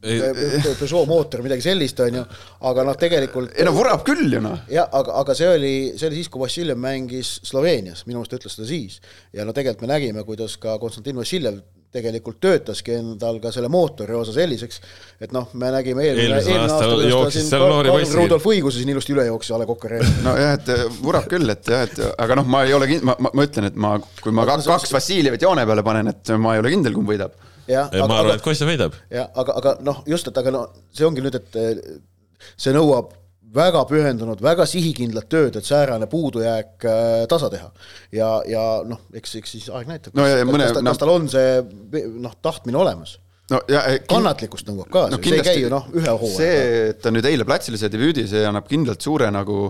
[0.00, 2.22] Peugeot mootor, midagi sellist, on ju,
[2.70, 4.62] aga noh, tegelikult ei no vurab küll ju noh.
[4.72, 8.40] jah, aga, aga see oli, see oli siis, kui Vassiljev mängis Sloveenias, minu meelest ta
[8.40, 8.96] ütles seda siis.
[9.36, 11.60] ja no tegelikult me nägime, kuidas ka Konstantin Vassiljev
[11.92, 14.80] tegelikult töötaski endal ka selle mootori osa selliseks,
[15.26, 19.26] et noh, me nägime eelmine, eelmine aasta, kuidas ta siin Rudolf Õiguse siin ilusti üle
[19.26, 19.88] jooksis A Le Coq
[20.24, 23.34] nojah, et vurab küll, et jah, et aga noh, ma ei ole kind-, ma, ma,
[23.34, 26.62] ma ütlen, et ma, kui ma kaks, kaks Vassiljevit joone peale panen, et ma ei
[26.62, 27.34] ole kindel, kumb võidab
[27.70, 28.98] ja, ja ma arvan, et Kostja võidab.
[29.12, 31.80] jah, aga, aga noh, just, et aga no see ongi nüüd, et eh,
[32.56, 33.16] see nõuab
[33.54, 37.70] väga pühendunud, väga sihikindlat tööd, et säärane puudujääk äh, tasa teha.
[38.14, 41.02] ja, ja noh, eks, eks siis aeg näitab, kas, no, mõne, kas, ta, no, kas
[41.02, 43.16] tal on see noh, tahtmine olemas
[43.50, 46.36] no ja kannatlikkust nõuab ka no,, see ei käi ju noh, ühe hooaja.
[46.36, 49.62] see, et ta nüüd eile platsile sai debüüdi, see annab kindlalt suure nagu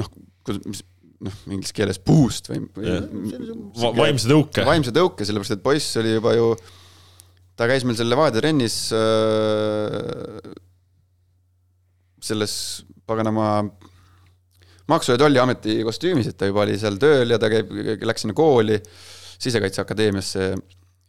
[0.00, 0.10] noh,
[0.50, 3.92] noh, inglise keeles boost või, või yeah.
[4.00, 4.64] vaimse tõuke.
[4.66, 6.54] vaimse tõuke, sellepärast et poiss oli juba ju
[7.56, 10.54] ta käis meil seal Levadia trennis äh,
[12.24, 12.54] selles
[13.06, 13.48] paganama
[14.90, 17.70] maksu- ja tolliameti kostüümis, et ta juba oli seal tööl ja ta käib,
[18.04, 18.80] läks sinna kooli,
[19.44, 20.50] Sisekaitseakadeemiasse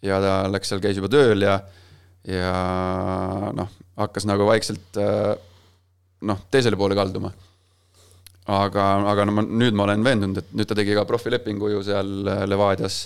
[0.06, 1.60] ja ta läks seal, käis juba tööl ja
[2.26, 2.54] ja
[3.54, 3.70] noh,
[4.02, 5.34] hakkas nagu vaikselt äh,
[6.26, 7.30] noh, teisele poole kalduma.
[8.46, 11.84] aga, aga no ma nüüd ma olen veendunud, et nüüd ta tegi ka profilepingu ju
[11.86, 12.12] seal
[12.50, 13.06] Levadias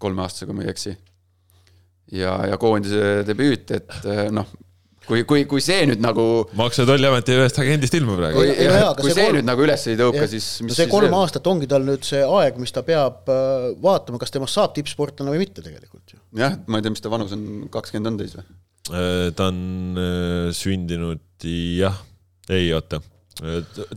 [0.00, 0.96] kolme aastasega, kui ma ei eksi
[2.14, 4.48] ja, ja koondise debüüt, et eh, noh,
[5.10, 6.24] kui, kui, kui see nüüd nagu
[6.58, 8.40] maksu- ja Tolliameti ühest agendist ilmub praegu.
[8.40, 9.38] kui, ja, ja, kui see, see kolm...
[9.38, 11.18] nüüd nagu üles ei tõuka, siis mis no see kolm veel?
[11.20, 15.34] aastat ongi tal nüüd see aeg, mis ta peab äh, vaatama, kas temast saab tippsportlane
[15.34, 16.20] või mitte tegelikult ju.
[16.40, 18.46] jah, ma ei tea, mis ta vanus on, kakskümmend on täis või?
[18.90, 19.62] Äh, ta on
[20.00, 21.48] äh, sündinud
[21.80, 22.02] jah,
[22.50, 23.02] ei oota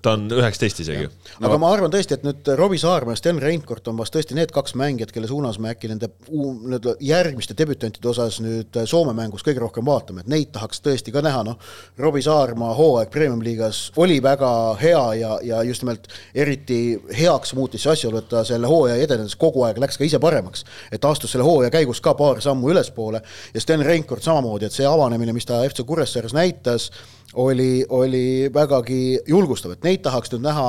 [0.02, 1.08] ta on üheksateist isegi.
[1.40, 1.60] aga no.
[1.62, 4.76] ma arvan tõesti, et nüüd Robbie Saarma ja Sten Reinkord on vast tõesti need kaks
[4.80, 9.86] mängijat, kelle suunas me äkki nende nüüd järgmiste debütantide osas nüüd Soome mängus kõige rohkem
[9.88, 11.60] vaatame, et neid tahaks tõesti ka näha, noh.
[12.00, 14.52] Robbie Saarma hooaeg Premium-liigas oli väga
[14.82, 16.80] hea ja, ja just nimelt eriti
[17.18, 20.64] heaks muutis see asjaolu, et ta selle hooaja edenedes kogu aeg läks ka ise paremaks.
[20.92, 23.22] et astus selle hooaja käigus ka paar sammu ülespoole
[23.54, 26.92] ja Sten Reinkord samamoodi, et see avanemine, mis ta FC Kuressaares näitas
[27.34, 30.68] oli, oli vägagi julgustav, et neid tahaks nüüd näha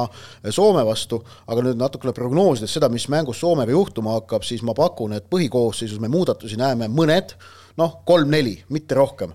[0.54, 5.16] Soome vastu, aga nüüd natukene prognoosides seda, mis mängus Soomega juhtuma hakkab, siis ma pakun,
[5.16, 7.36] et põhikoosseisus me muudatusi näeme mõned,
[7.80, 9.34] noh, kolm-neli, mitte rohkem.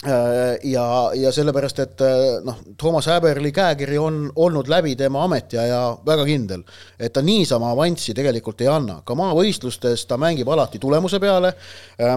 [0.00, 2.02] Ja, ja sellepärast, et
[2.46, 6.62] noh, Toomas Häberli käekiri on olnud läbi tema ametiaja väga kindel,
[6.96, 11.52] et ta niisama avanssi tegelikult ei anna, ka maavõistlustes ta mängib alati tulemuse peale
[12.00, 12.16] äh,,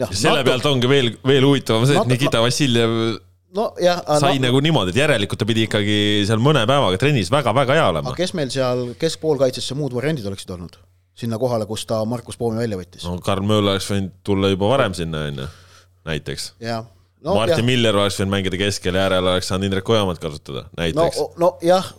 [0.00, 0.50] ja selle natu...
[0.50, 2.96] pealt ongi veel, veel huvitavam see, et Nikita Vassiljev
[3.56, 7.32] no, jah, sai no, nagu niimoodi, et järelikult ta pidi ikkagi seal mõne päevaga trennis
[7.32, 8.14] väga-väga hea olema.
[8.18, 10.78] kes meil seal keskpoolkaitsesse muud variandid oleksid olnud?
[11.18, 13.04] sinna kohale, kus ta Markus Poomi välja võttis.
[13.04, 15.48] no Karl Mööl oleks võinud tulla juba varem sinna, on ju,
[16.08, 16.52] näiteks.
[17.22, 17.66] No, Martin jah.
[17.68, 21.20] Miller oleks võinud mängida keskel ja äärel oleks saanud Indrek Ojamat kasutada, näiteks.
[21.20, 21.92] no, nojah,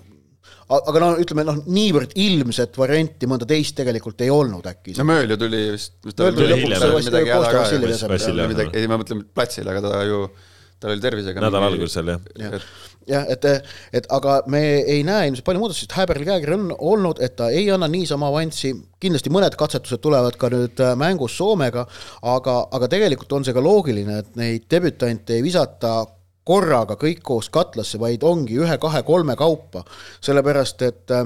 [0.71, 4.95] aga no ütleme noh, niivõrd ilmset varianti mõnda teist tegelikult ei olnud äkki.
[4.99, 5.97] no Mööl ju tuli vist.
[6.08, 6.88] Mööl tuli hiljem.
[7.10, 10.23] midagi häda ka, ei ma mõtlen platsil, aga ta ju,
[10.80, 11.43] tal oli tervisega.
[11.43, 12.63] nädala alguses seal jah ja.
[13.10, 13.47] jah, et,
[13.99, 17.49] et aga me ei näe ilmselt palju muudatusi, sest Häberli käekiri on olnud, et ta
[17.52, 18.73] ei anna niisama avanssi,
[19.04, 21.86] kindlasti mõned katsetused tulevad ka nüüd äh, mängus Soomega,
[22.36, 26.04] aga, aga tegelikult on see ka loogiline, et neid debütante ei visata
[26.43, 29.86] korraga kõik koos katlasse, vaid ongi ühe-kahe-kolme kaupa,
[30.21, 31.17] sellepärast et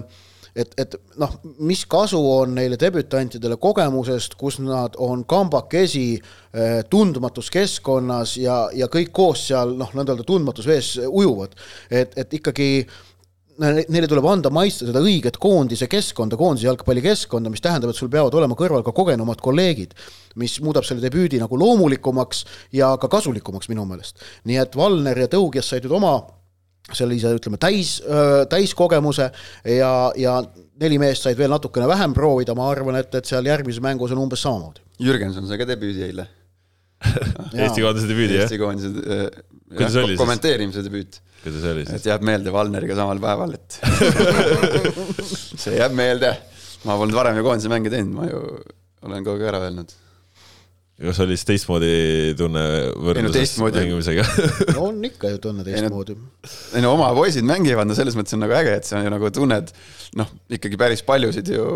[0.57, 7.51] et, et noh, mis kasu on neile debütantidele kogemusest, kus nad on kambakesi eh, tundmatus
[7.53, 11.53] keskkonnas ja, ja kõik koos seal noh, nõnda öelda tundmatus vees ujuvad.
[11.91, 12.97] et, et ikkagi äh,
[13.57, 18.35] neile tuleb anda maitsta seda õiget koondise keskkonda, koondise jalgpallikeskkonda, mis tähendab, et sul peavad
[18.37, 19.95] olema kõrval ka kogenumad kolleegid,
[20.41, 22.43] mis muudab selle debüüdi nagu loomulikumaks
[22.77, 24.23] ja ka kasulikumaks minu meelest.
[24.45, 26.15] nii et Valner ja Tõugjas said nüüd oma
[26.95, 27.97] sellise, ütleme, täis,
[28.49, 29.27] täiskogemuse
[29.67, 30.37] ja, ja
[30.79, 34.23] neli meest said veel natukene vähem proovida, ma arvan, et, et seal järgmises mängus on
[34.23, 34.85] umbes samamoodi.
[35.03, 36.29] Jürgenson sai ka debüüdi eile
[37.61, 38.47] Eesti koondise debüüdi, jah?
[38.47, 38.93] Eesti koondise
[39.75, 41.99] äh, kommenteerimise debüüt kuidas oli siis?
[41.99, 43.79] et jääb meelde Valneriga samal päeval, et
[45.63, 46.33] see jääb meelde.
[46.87, 48.43] ma polnud varem ju koondise mänge teinud, ma ju
[49.07, 49.93] olen kogu aeg ära öelnud.
[51.07, 51.91] kas oli siis teistmoodi
[52.39, 52.63] tunne
[52.95, 54.25] võrdluses no, mängimisega
[54.75, 56.17] no on ikka ju tunne teistmoodi.
[56.73, 59.31] ei no oma poisid mängivad, no selles mõttes on nagu äge, et sa ju nagu
[59.33, 59.71] tunned
[60.17, 61.69] noh, ikkagi päris paljusid ju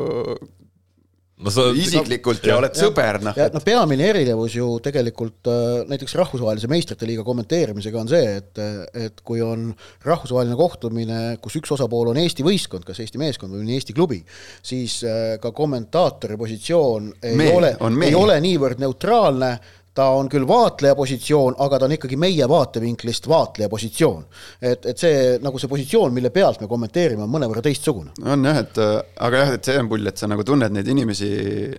[1.41, 3.37] no sa isiklikult ja, ja oled sõber, noh.
[3.37, 8.61] ja noh, peamine erinevus ju tegelikult äh, näiteks rahvusvahelise meistrite liiga kommenteerimisega on see, et,
[9.07, 9.69] et kui on
[10.05, 14.21] rahvusvaheline kohtumine, kus üks osapool on Eesti võistkond, kas Eesti meeskond või Eesti klubi,
[14.65, 17.75] siis äh, ka kommentaatori positsioon ei Meel, ole,
[18.07, 19.55] ei ole niivõrd neutraalne
[19.93, 24.23] ta on küll vaatleja positsioon, aga ta on ikkagi meie vaatevinklist vaatleja positsioon.
[24.61, 28.13] et, et see nagu see positsioon, mille pealt me kommenteerime, on mõnevõrra teistsugune.
[28.23, 31.31] on jah, et aga jah, et see on pull, et sa nagu tunned neid inimesi,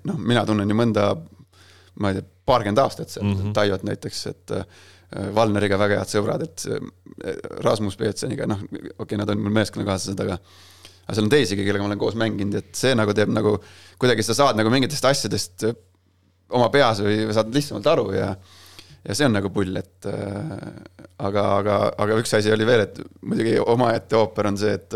[0.08, 1.12] noh, mina tunnen ju mõnda,
[2.00, 3.54] ma ei tea, paarkümmend aastat sealt mm -hmm.
[3.54, 4.64] Taiot näiteks, et äh,
[5.34, 6.64] Valneriga väga head sõbrad, et
[7.64, 10.38] Rasmus Peetseniga, noh, okei okay,, nad on mul meeskonnakaaslased, aga
[11.02, 13.56] aga seal on teisigi, kellega ma olen koos mänginud, et see nagu teeb nagu,
[14.00, 15.66] kuidagi sa saad nagu mingitest asjadest
[16.52, 18.32] oma peas või saad lihtsamalt aru ja
[19.02, 20.66] ja see on nagu pull, et äh,
[21.26, 24.94] aga, aga, aga üks asi oli veel, et muidugi omaette ooper on see, et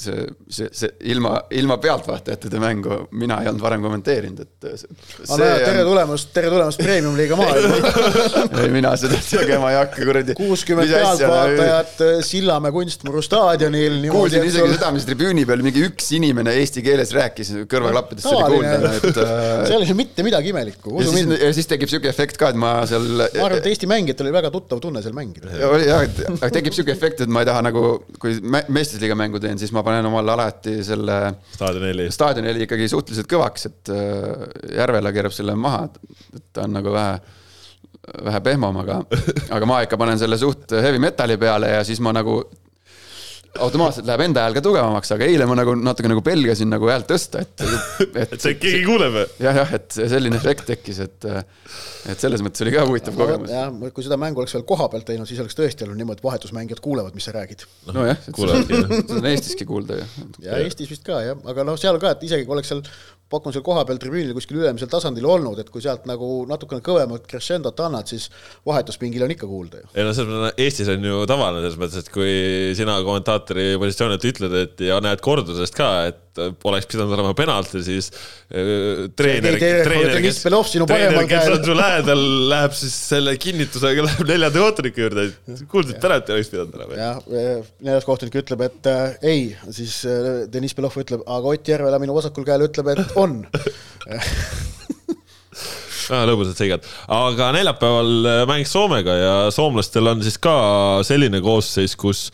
[0.00, 5.64] see, see, see ilma, ilma pealtvaatajateta mängu mina ei olnud varem kommenteerinud, et aga näed,
[5.64, 7.92] tere tulemast, tere tulemast Premium-liiga maailma
[8.62, 10.36] ei, mina seda tegema ei hakka, kuradi.
[10.38, 13.98] kuuskümmend pealtvaatajat Sillamäe kunstmuru staadionil.
[14.12, 14.74] kuulsin isegi sul...
[14.76, 19.20] seda, mis tribüüni peal mingi üks inimene eesti keeles rääkis, kõrvaklappidest oli kuulda, et
[19.70, 21.36] seal ei ole mitte midagi imelikku, usu mind.
[21.40, 23.06] ja siis tekib siuke efekt ka, et ma seal.
[23.20, 25.52] ma arvan, et Eesti mängijatel oli väga tuttav tunne seal mängida.
[25.84, 27.84] jah, tekib siuke efekt, et ma ei taha nagu,
[28.20, 31.18] kui meistriliiga mängu teen, siis ma panen omale alati selle
[31.54, 34.46] staadionheli, staadionheli ikkagi suhteliselt kõvaks, et äh,
[34.78, 35.86] Järvela keerab selle maha,
[36.36, 37.20] et ta on nagu vähe,
[38.26, 39.00] vähe pehmem, aga,
[39.56, 42.40] aga ma ikka panen selle suht heavy metal'i peale ja siis ma nagu
[43.58, 47.08] automaatselt läheb enda hääl ka tugevamaks, aga eile ma nagu natuke nagu pelgasin nagu häält
[47.10, 48.18] tõsta, et, et.
[48.36, 49.24] et see keegi kuuleb või?
[49.42, 51.28] jah, jah, et selline efekt tekkis, et,
[52.12, 53.52] et selles mõttes oli ka huvitav no, kogemus.
[53.54, 56.28] jah, kui seda mängu oleks veel koha pealt teinud, siis oleks tõesti olnud niimoodi, et
[56.28, 57.66] vahetusmängijad kuulevad, mis sa räägid.
[57.90, 60.10] nojah, seda on Eestiski kuulda ju.
[60.46, 62.84] ja Eestis vist ka jah, aga noh, seal ka, et isegi kui oleks seal
[63.30, 67.84] pakun seal kohapeal tribüünil kuskil ülemisel tasandil olnud, et kui sealt nagu natukene kõvemat crescendot
[67.86, 68.28] annad, siis
[68.66, 69.92] vahetuspingil on ikka kuulda ju.
[69.94, 72.34] ei no selles mõttes, Eestis on ju tavaline selles mõttes, et kui
[72.78, 78.10] sina kommentaatori positsioonilt ütled, et ja näed kordusest ka, et oleks pidanud olema penalti, siis
[78.12, 84.62] äh, treener, treener, kes, treener, kes on su lähedal, läheb siis selle kinnitusega, läheb neljanda
[84.62, 86.98] kohtuniku juurde, et kuulsid, penalti oleks pidanud olema.
[87.00, 87.20] jah,
[87.82, 92.14] neljas kohtunik ütleb, et äh, ei, siis äh, Deniss Belov ütleb, aga Ott Järvela minu
[92.16, 93.40] vasakul käel ütleb, et on.
[96.10, 100.54] Väga lõbusad seigad, aga neljapäeval äh, mängiks Soomega ja soomlastel on siis ka
[101.06, 102.28] selline koosseis, kus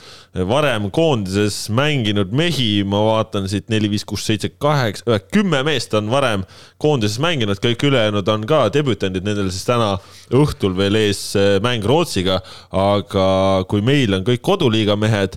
[0.49, 5.95] varem koondises mänginud mehi, ma vaatan siit neli, viis, kuus, seitse, kaheksa, äh, kümme meest
[5.99, 6.47] on varem
[6.83, 9.95] koondises mänginud, kõik ülejäänud on ka debütandid, nendel siis täna
[10.37, 12.41] õhtul veel ees äh, mäng Rootsiga,
[12.73, 13.29] aga
[13.71, 15.37] kui meil on kõik koduliiga mehed,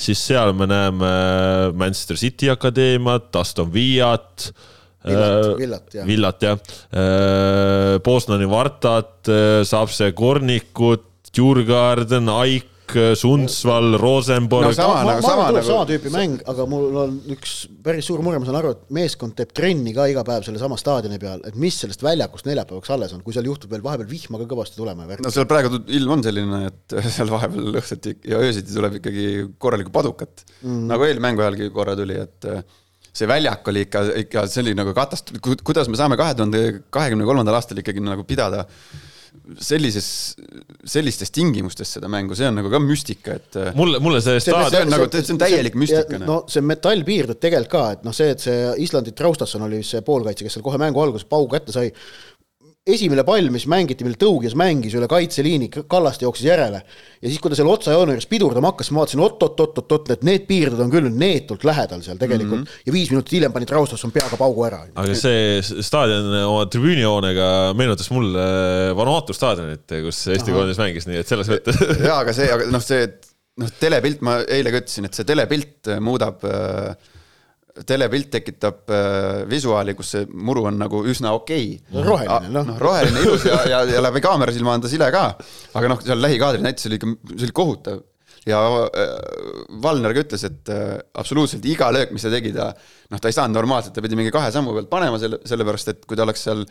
[0.00, 1.14] siis seal me näeme
[1.76, 4.52] Manchester City akadeemiat, Aston Villat
[5.04, 6.06] Villat, äh, Villat, jah.
[6.06, 6.58] Villat, jah.
[6.92, 14.72] Äh, Bosnani Vartat, äh, saab see Kornikut, Djurgarden, Aik, Sundsvall, Rosenborg no,.
[14.74, 15.60] sama, nagu sama, nagu...
[15.62, 17.52] sama tüüpi mäng, aga mul on üks
[17.86, 21.20] päris suur mure, ma saan aru, et meeskond teeb trenni ka iga päev sellesama staadioni
[21.22, 24.48] peal, et mis sellest väljakust neljapäevaks alles on, kui seal juhtub veel vahepeal vihma ka
[24.50, 25.06] kõvasti tulema.
[25.06, 29.30] no seal praegu ilm on selline, et seal vahepeal õhtuti ja öösiti tuleb ikkagi
[29.62, 32.50] korralikku padukat mm., nagu eelmängu ajalgi korra tuli, et
[33.12, 37.26] see väljak oli ikka, ikka see oli nagu katastroof, kuidas me saame kahe tuhande kahekümne
[37.28, 38.66] kolmandal aastal ikkagi nagu pidada
[39.58, 40.06] sellises,
[40.86, 43.58] sellistes tingimustes seda mängu, see on nagu ka müstika, et.
[43.78, 44.70] mulle, mulle see staadion.
[44.70, 46.18] see on nagu, see on täielik müstika.
[46.18, 46.26] Noh.
[46.28, 50.46] no see metallpiirdud tegelikult ka, et noh, see, et see Islandi Traustasson oli see poolkaitse,
[50.46, 51.90] kes seal kohe mängu alguses paugu kätte sai
[52.88, 56.80] esimene pall, mis mängiti, mille tõugjas mängis üle kaitseliini, Kallaste jooksis järele.
[57.20, 60.80] ja siis, kui ta seal otsajoone juures pidurdama hakkas, ma vaatasin oot-oot-oot-oot, et need piirded
[60.80, 62.86] on küll neetult lähedal seal tegelikult mm -hmm.
[62.86, 64.80] ja viis minutit hiljem pani Traustasson peaga paugu ära.
[64.94, 68.46] aga see staadion oma tribüünijoonega meenutas mulle
[68.96, 71.76] Vanuatu staadionit, kus Eesti koondis mängis, nii et selles mõttes.
[72.00, 73.12] jaa, aga see, aga noh, see,
[73.60, 76.96] noh, telepilt, ma eile ka ütlesin, et see telepilt muudab äh,
[77.86, 82.04] telepilt tekitab äh, visuaali, kus see muru on nagu üsna okei okay..
[82.06, 82.76] roheline, noh no,.
[82.80, 85.24] roheline, ilus ja, ja, ja läbi kaamera silma on ta sile ka.
[85.78, 88.00] aga noh, seal lähikaadri näitus oli ikka, see oli kohutav.
[88.48, 89.12] ja äh,
[89.82, 93.36] Valner ka ütles, et äh, absoluutselt iga löök, mis ta tegi, ta noh, ta ei
[93.36, 96.48] saanud normaalselt, ta pidi mingi kahe sammu pealt panema selle, sellepärast et kui ta oleks
[96.48, 96.64] seal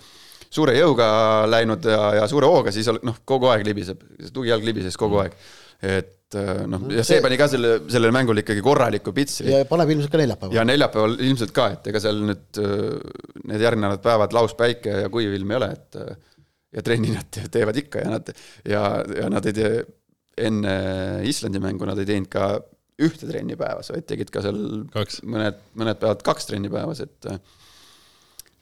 [0.49, 1.09] suure jõuga
[1.49, 4.01] läinud ja, ja suure hooga, siis noh, kogu aeg libiseb,
[4.33, 5.35] tugijalg libises kogu aeg.
[5.35, 9.47] et et äh, noh, ja see pani ka selle, sellele mängule ikkagi korraliku pitsi.
[9.47, 10.55] ja paneb ilmselt ka neljapäeval.
[10.55, 12.97] ja neljapäeval ilmselt ka, et ega seal nüüd äh,
[13.51, 16.17] need järgnevad päevad lauspäike ja kuiv ilm ei ole, et äh,
[16.75, 18.33] ja trenni nad teevad ikka ja nad
[18.67, 18.83] ja,
[19.21, 19.71] ja nad ei tee
[20.39, 20.75] enne
[21.27, 22.51] Islandi mängu, nad ei teinud ka
[22.99, 24.59] ühte trenni päevas, vaid tegid ka seal
[24.91, 25.21] kaks.
[25.27, 27.31] mõned, mõned päevad kaks trenni päevas, et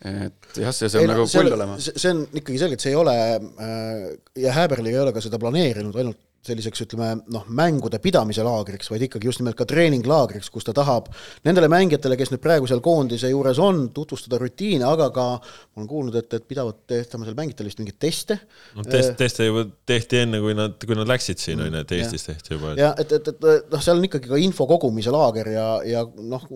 [0.05, 1.75] et jah, see, see on ei, nagu pull olema.
[1.81, 4.03] see on ikkagi selge, et see ei ole äh,
[4.43, 9.05] ja Häberli ei ole ka seda planeerinud ainult selliseks, ütleme noh, mängude pidamise laagriks, vaid
[9.07, 11.09] ikkagi just nimelt ka treeninglaagriks, kus ta tahab
[11.47, 15.89] nendele mängijatele, kes nüüd praegu seal koondise juures on, tutvustada rutiine, aga ka ma olen
[15.91, 18.39] kuulnud, et, et pidavad tehtama seal mängijatele vist mingeid teste.
[18.77, 21.95] no test, teste juba tehti enne, kui nad, kui nad läksid siin, on ju, et
[21.99, 22.81] Eestis tehti juba et....
[22.83, 26.49] ja et, et, et noh, seal on ikkagi ka info kogumise laager ja, ja noh,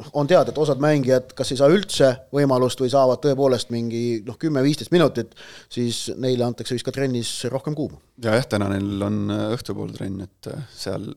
[0.00, 4.20] noh, on teada, et osad mängijad kas ei saa üldse võimalust või saavad tõepoolest mingi
[4.26, 5.34] noh, kümme-viisteist minutit,
[5.72, 8.00] siis neile antakse vist ka trennis rohkem kuuma.
[8.24, 11.10] ja jah, täna neil on äh, õhtupool trenn, et äh, seal,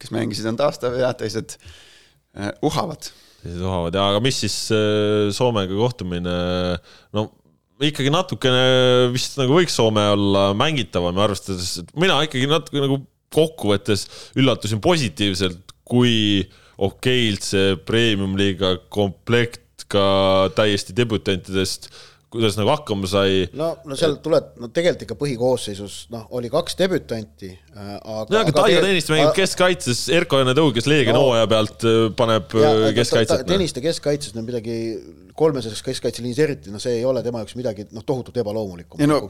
[0.00, 3.12] kes mängisid, on taastav ja teised uh, uhavad.
[3.44, 4.58] teised uhavad ja, aga mis siis
[5.36, 6.34] Soomega kohtumine,
[7.16, 7.28] no
[7.80, 8.64] ikkagi natukene
[9.14, 15.62] vist nagu võiks Soome olla mängitavam, arvestades, et mina ikkagi natuke nagu kokkuvõttes üllatusin positiivselt,
[15.86, 20.04] kui äh, okeilt see premium-liiga komplekt ka
[20.56, 21.90] täiesti debütantidest
[22.30, 23.46] kuidas nagu hakkama sai.
[23.58, 27.96] no, no seal tuleb, no tegelikult ikka põhikoosseisus noh, oli kaks debütanti äh,.
[27.98, 28.26] aga.
[28.30, 32.54] no aga Taio Tõniste mängib keskkaitses, Erko Janne Tõuges Leegion no, hooaja pealt äh, paneb
[32.54, 33.42] äh, keskkaitset.
[33.50, 34.76] Tõniste keskkaitses no midagi
[35.38, 39.00] kolmeses keskkaitseliinis eriti, no see ei ole tema jaoks midagi noh, tohutult ebaloomulikku.
[39.10, 39.24] No,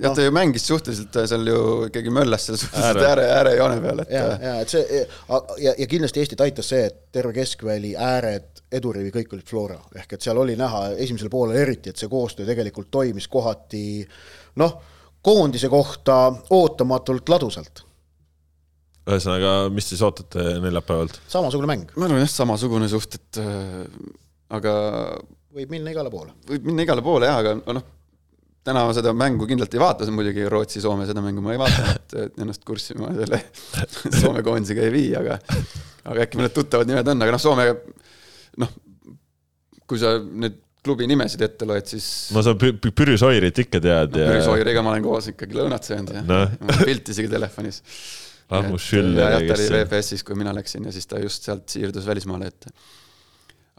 [0.00, 4.02] jah no., ta ju mängis suhteliselt seal ju ikkagi möllas seal suhteliselt ääre, äärejoone peal,
[4.04, 4.14] et.
[4.14, 9.12] ja, ja et see ja, ja kindlasti Eestit aitas see, et terve keskväli, ääred, edurivi,
[9.14, 12.90] kõik olid Flora, ehk et seal oli näha esimesel poolel eriti, et see koostöö tegelikult
[12.92, 13.84] toimis kohati
[14.62, 14.76] noh,
[15.22, 17.84] koondise kohta ootamatult ladusalt
[19.02, 21.20] ühesõnaga, mis siis ootate neljapäevalt?
[21.30, 21.94] samasugune mäng.
[21.96, 23.80] ma arvan jah, samasugune suht, et äh,
[24.56, 24.74] aga
[25.52, 26.36] võib minna igale poole.
[26.48, 27.88] võib minna igale poole jah, aga noh,
[28.66, 32.42] täna ma seda mängu kindlalt ei vaata, muidugi Rootsi-Soome seda mängu ma ei vaata, et
[32.42, 33.40] ennast kurssi ma selle
[34.22, 35.38] Soome koondisega ei vii, aga
[36.12, 37.68] aga äkki mõned tuttavad nimed on, aga noh, Soome
[38.62, 38.74] noh,
[39.90, 44.22] kui sa nüüd klubi nimesid ette loed, siis no sa Pürü Soirit ikka tead no,
[44.22, 46.40] ja Pürü Soiriga ma olen koos ikkagi lõunat söönud ja no.
[46.66, 47.82] on pilt isegi telefonis.
[48.52, 49.30] Rasmus Schüller.
[49.32, 52.66] jah, ta oli VPS-is, kui mina läksin ja siis ta just sealt siirdus välismaale, et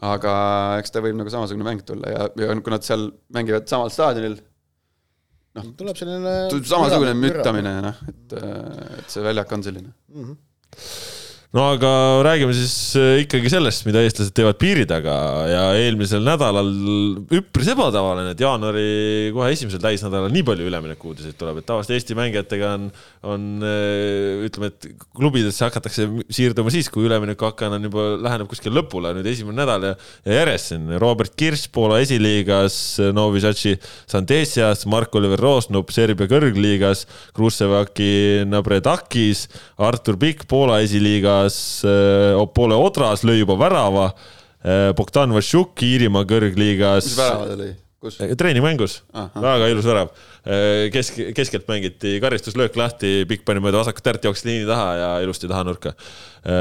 [0.04, 0.32] aga
[0.80, 3.06] eks ta võib nagu samasugune mäng tulla ja, ja kui nad seal
[3.36, 4.40] mängivad samal staadionil
[5.58, 6.36] noh, tuleb selline
[6.66, 10.24] samasugune müttamine, noh, et, et see väljak on selline mm.
[10.24, 11.13] -hmm
[11.54, 11.88] no aga
[12.26, 15.14] räägime siis äh, ikkagi sellest, mida eestlased teevad piiri taga
[15.46, 16.70] ja eelmisel nädalal
[17.30, 22.72] üpris ebatavaline, et jaanuari kohe esimesel täisnädalal nii palju üleminekuuudiseid tuleb, et tavaliselt Eesti mängijatega
[22.74, 22.88] on,
[23.30, 29.14] on äh, ütleme, et klubidesse hakatakse siirduma siis, kui üleminekuaken on juba, läheneb kuskil lõpule,
[29.14, 29.94] nüüd esimene nädal ja,
[30.26, 30.90] ja järjest siin.
[30.98, 32.80] Robert Kirss Poola esiliigas,
[33.14, 33.62] Novi Sad
[34.10, 39.46] Sandesias, Mark-Oliver Roosnup Serbia kõrgliigas, Kruševaki Nabredakis,
[39.78, 44.12] Artur Pikk Poola esiliigas väljas, äh, Opole Odras lõi juba värava.
[44.64, 47.04] Äh, Bogdan Vašuk Iirimaa kõrgliigas.
[47.04, 47.74] mis värava ta lõi?
[48.00, 48.20] kus?
[48.20, 50.10] Äh, treeningmängus, väga ilus värav.
[50.92, 55.48] kesk, keskelt mängiti karistuslöök lahti, pikk pani mööda vasakut ärt, jooksis liini taha ja ilusti
[55.48, 55.94] taha nurka.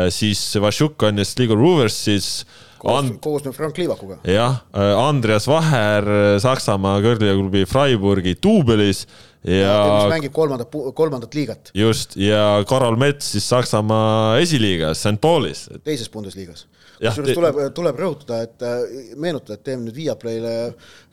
[0.09, 2.45] siis Vašuk on just Liigo Roversis
[2.85, 3.19] And...
[3.19, 4.17] koosneb Frank Liivakuga.
[4.23, 9.05] jah, Andreas Vaher Saksamaa kõrgliigaklubi Freiburgi duubelis
[9.43, 9.73] ja.
[9.87, 11.71] mis mängib kolmandat, kolmandat liigat.
[11.77, 15.67] just, ja Karol Mets siis Saksamaa esiliigas, St Paulis.
[15.83, 16.67] teises Bundesligas.
[16.99, 20.53] kusjuures tuleb, tuleb rõhutada, et äh, meenutada, et teeme nüüd Viaplay'le,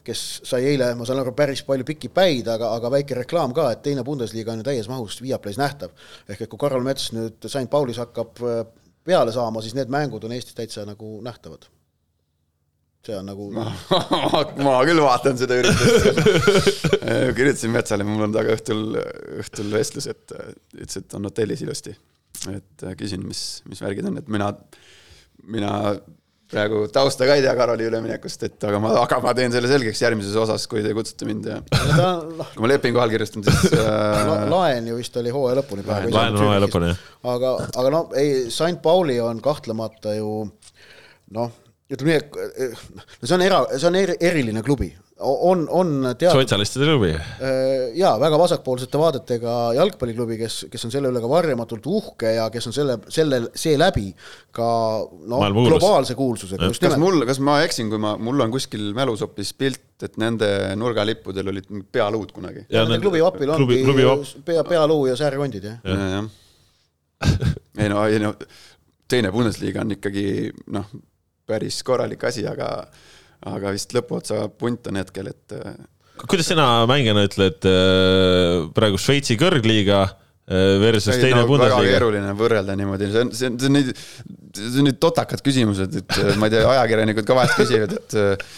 [0.07, 3.71] kes sai eile, ma saan aru, päris palju pikki päid, aga, aga väike reklaam ka,
[3.75, 5.91] et teine Bundesliga on ju täies mahus Viaplay's nähtav.
[6.29, 8.65] ehk et kui Karol Mets nüüd St Paulis hakkab äh,
[9.05, 11.69] peale saama, siis need mängud on Eestis täitsa nagu nähtavad
[13.07, 13.49] see on nagu
[14.67, 16.87] ma küll vaatan seda üritust
[17.39, 18.85] kirjutasin Metsale, mul on temaga õhtul,
[19.41, 20.35] õhtul vestlus, et
[20.77, 21.95] ütles, et on hotellis ilusti.
[22.53, 24.51] et äh, küsin, mis, mis värgid on, et mina,
[25.49, 25.73] mina
[26.51, 30.05] praegu tausta ka ei tea Karoli üleminekust, et aga ma, aga ma teen selle selgeks
[30.05, 34.21] järgmises osas, kui te kutsute mind ja kui ma lepingu allkirjastan, siis äh...
[34.29, 36.13] La, laen ju vist oli hooaja lõpuni praegu.
[36.15, 37.03] laen on hooaja lõpuni, jah.
[37.33, 40.45] aga, aga no ei, St Pauli on kahtlemata ju
[41.39, 41.59] noh
[41.91, 42.83] ütleme nii, et
[43.21, 44.89] no see on era, see on eri, eriline klubi,
[45.27, 46.39] on, on teatud.
[46.39, 47.11] sotsialistide klubi.
[47.13, 52.47] Äh, ja väga vasakpoolsete vaadetega jalgpalliklubi, kes, kes on selle üle ka varjamatult uhke ja
[52.55, 54.07] kes on selle, selle, seeläbi
[54.57, 54.71] ka
[55.33, 56.71] noh, globaalse kuulsusega.
[56.87, 60.49] kas mul, kas ma eksin, kui ma, mul on kuskil mälus hoopis pilt, et nende
[60.81, 62.69] nurgalippudel olid pealuud kunagi?
[62.71, 64.27] Nende klubi vapil ongi klubi vap...
[64.47, 66.11] pea, pealuu ja säärkondid, jah ja,.
[66.17, 66.31] jah,
[67.83, 68.37] ei no, ei no
[69.11, 70.25] teine Bundesliga on ikkagi
[70.73, 70.87] noh
[71.51, 72.71] päris korralik asi, aga,
[73.51, 75.59] aga vist lõpuotsa punt on hetkel, et.
[76.27, 80.07] kuidas sina mängijana ütled äh, praegu Šveitsi kõrgliiga,
[80.51, 81.91] versus Ei, teine no, väga Bundesliga.
[81.95, 83.93] keeruline võrrelda niimoodi, see on, see on, see on nii,
[84.59, 88.17] see on nii totakad küsimused, et äh, ma ei tea, ajakirjanikud ka vahest küsivad, et
[88.19, 88.57] äh,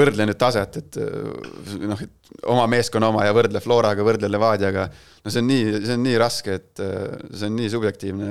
[0.00, 4.88] võrdle nüüd taset, et äh, noh, et oma meeskonna oma ja võrdle Floraga, võrdle Levadiaga.
[5.22, 6.96] no see on nii, see on nii raske, et äh,
[7.30, 8.30] see on nii subjektiivne.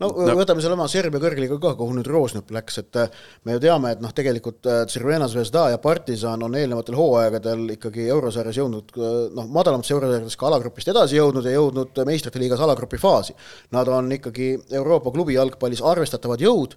[0.00, 3.10] No võtame selle oma Serbia kõrgliiga ka, kuhu nüüd Roosnap läks, et äh,
[3.46, 8.06] me ju teame, et noh, tegelikult äh, Crvena Zvezda ja Partisan on eelnevatel hooaegadel ikkagi
[8.08, 13.00] eurosarjas jõudnud äh, noh, madalamates eurosarjades ka alagrupist edasi jõudnud ja jõudnud meistrite liigas alagrupi
[13.00, 13.36] faasi.
[13.74, 16.76] Nad on ikkagi Euroopa klubi jalgpallis arvestatavad jõud,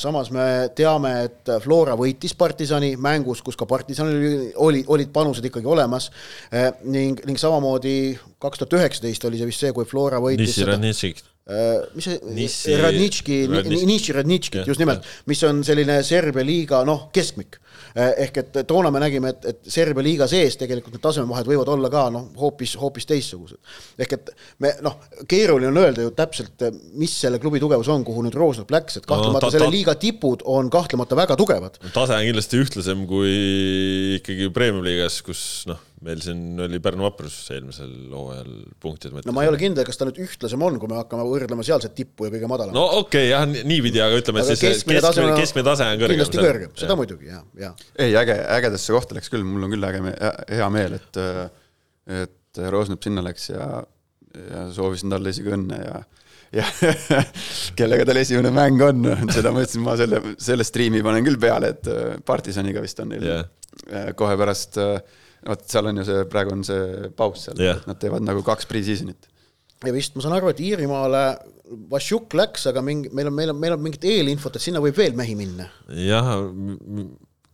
[0.00, 5.44] samas me teame, et Flora võitis Partisani mängus, kus ka Partisanil oli, oli, olid panused
[5.46, 6.10] ikkagi olemas
[6.84, 10.66] ning, ning samamoodi kaks tuhat üheksateist oli see vist see, kui Flora võitis Nissi
[11.24, 16.84] Äh, mis see Nissi- Radnitški, Radnitš- Nissi Radnitškit, just nimelt, mis on selline Serbia liiga
[16.88, 17.58] noh, keskmik.
[17.94, 21.90] ehk et toona me nägime, et, et Serbia liiga sees tegelikult need tasemevahed võivad olla
[21.92, 23.58] ka noh, hoopis, hoopis teistsugused.
[24.00, 24.30] ehk et
[24.64, 24.96] me noh,
[25.28, 26.64] keeruline on öelda ju täpselt,
[26.96, 29.74] mis selle klubi tugevus on, kuhu nüüd Roosnap läks, et kahtlemata ta- no, selle ta-
[29.76, 31.76] liiga tipud on kahtlemata väga tugevad.
[31.92, 33.36] tase on kindlasti ühtlasem kui
[34.18, 38.50] ikkagi premium-liigas, kus noh, meil siin oli Pärnu Vaprus eelmisel hooajal
[38.82, 39.28] punktide mõttes.
[39.28, 41.94] no ma ei ole kindel, kas ta nüüd ühtlasem on, kui me hakkame võrdlema sealset
[41.96, 45.02] tippu ja kõige madalamat no okei okay,, jah, niipidi, aga ütleme, et aga siis keskmine
[45.04, 46.16] tase keskmine, on keskmine tase on kõrgem.
[46.18, 47.86] kindlasti kõrgem, seda muidugi, jah, jah.
[47.96, 50.02] ei, äge, ägedasse kohta läks küll, mul on küll äge,
[50.52, 51.22] hea meel, et,
[52.20, 53.70] et Roosnap sinna läks ja,
[54.44, 56.04] ja soovisin talle isegi õnne ja,
[56.60, 56.68] ja
[57.78, 61.74] kellega tal esimene mäng on, seda ma ütlesin, ma selle, selle striimi panen küll peale,
[61.74, 64.12] et äh, Partisaniga vist on neil yeah.
[64.18, 64.78] kohe pärast,
[65.48, 68.68] vot seal on ju see, praegu on see paus seal yeah., nad teevad nagu kaks
[68.70, 69.28] pre-season'it.
[69.84, 71.26] ja vist ma saan aru, et Iirimaale
[71.90, 74.98] Vassiuk läks, aga mingi, meil on, meil on, meil on mingit eelinfot, et sinna võib
[75.00, 75.70] veel mehi minna.
[75.96, 76.34] jah,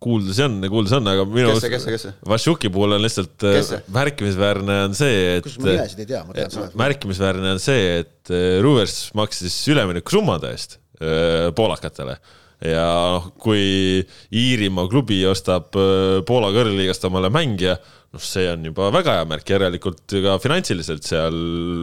[0.03, 2.13] kuulda see on, kuulda see on, aga minu see?
[2.29, 3.79] Vassiuki puhul on lihtsalt Kes see?
[3.79, 6.69] äh, märkimisväärne on see, et kuidas ma nimesid ei tea, ma tean seda.
[6.83, 12.19] märkimisväärne on see, et äh, Ruvers maksis üleminekusummade eest äh, poolakatele
[12.65, 12.85] ja
[13.17, 14.05] noh, kui
[14.37, 17.79] Iirimaa klubi ostab äh, Poola kõrgliigast omale mängija,
[18.13, 21.37] noh, see on juba väga hea märk, järelikult ka finantsiliselt seal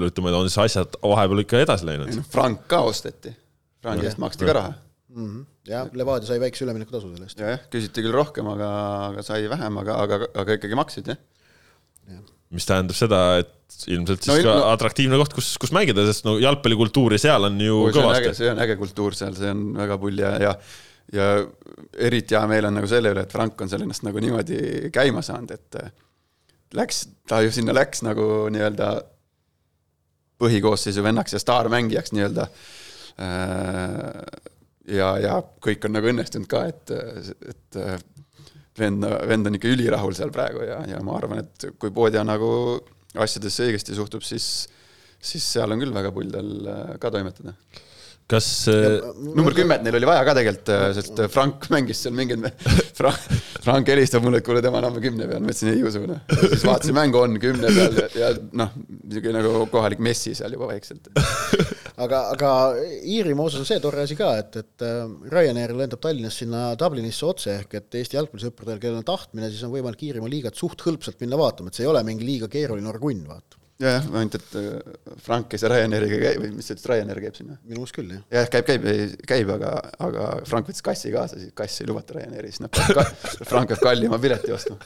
[0.10, 2.22] ütleme, on siis asjad vahepeal ikka edasi läinud.
[2.34, 3.34] Frank ka osteti,
[3.84, 4.76] Franki eest maksti ka raha
[5.68, 7.42] jah, Levadia sai väikse üleminekutasu selle eest.
[7.42, 8.70] ja jah, küsiti küll rohkem, aga,
[9.10, 11.20] aga sai vähem, aga, aga, aga ikkagi maksid jah.
[12.56, 13.54] Mis tähendab seda, et
[13.92, 17.50] ilmselt siis No no, il- ka atraktiivne koht, kus, kus mängida, sest no jalgpallikultuuri seal
[17.50, 18.34] on ju äge, kõvasti.
[18.40, 20.54] see on äge kultuur seal, see on väga pull ja, ja
[21.14, 21.26] ja
[22.04, 25.22] eriti hea meel on nagu selle üle, et Frank on seal ennast nagu niimoodi käima
[25.24, 25.92] saanud, et äh,
[26.76, 28.90] läks, ta ju sinna läks nagu nii-öelda
[30.42, 32.48] põhikoosseisu vennaks ja staarmängijaks nii-öelda.
[34.88, 36.92] ja, ja kõik on nagu õnnestunud ka, et,
[37.50, 37.96] et äh,
[38.80, 42.50] vend, vend on ikka ülirahul seal praegu ja, ja ma arvan, et kui Poodja nagu
[43.18, 44.68] asjadesse õigesti suhtub, siis,
[45.18, 47.56] siis seal on küll väga pull tal äh, ka toimetada.
[48.28, 52.46] kas äh, number kümmet neil oli vaja ka tegelikult, sest Frank mängis seal mingeid,
[53.00, 53.30] Frank,
[53.64, 56.22] Frank helistab mulle, et kuule, tema on ammu kümne peal, ma ütlesin ei usu, noh.
[56.44, 58.32] siis vaatasin mängu on kümne peal ja, ja
[58.64, 61.12] noh, niisugune nagu kohalik messi seal juba vaikselt.
[62.04, 62.52] aga, aga
[63.02, 67.26] Iirimaa osas on see tore asi ka, et, et äh, Ryanair lendab Tallinnast sinna Dublinisse
[67.28, 71.22] otse ehk et Eesti jalgpallisõpradel, kellel on tahtmine, siis on võimalik Iirimaa liigat suht hõlpsalt
[71.24, 73.60] minna vaatama, et see ei ole mingi liiga keeruline orgunn, vaata.
[73.82, 74.96] jah, ainult et äh,
[75.26, 77.60] Frank saa Ryanairiga käia või mis sa ütlesid, Ryanair käib sinna?
[77.66, 78.24] minu meelest küll, jah.
[78.40, 78.88] jah, käib, käib,
[79.34, 79.76] käib, aga,
[80.10, 83.74] aga Frank võttis kassi kaasa, siis kassi ei lubata Ryanairi, siis nad peavad ka, Frank
[83.74, 84.78] peab kallima pileti ostma.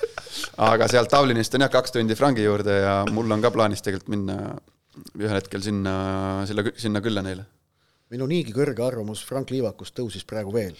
[0.72, 4.16] aga sealt Dublinist on jah kaks tundi Franki juurde ja mul on ka plaanis tegelikult
[4.16, 4.44] minna
[5.20, 5.96] ühel hetkel sinna,
[6.50, 7.46] selle, sinna külla neile.
[8.12, 10.80] minu niigi kõrge arvamus Frank Liivakust tõusis praegu veel.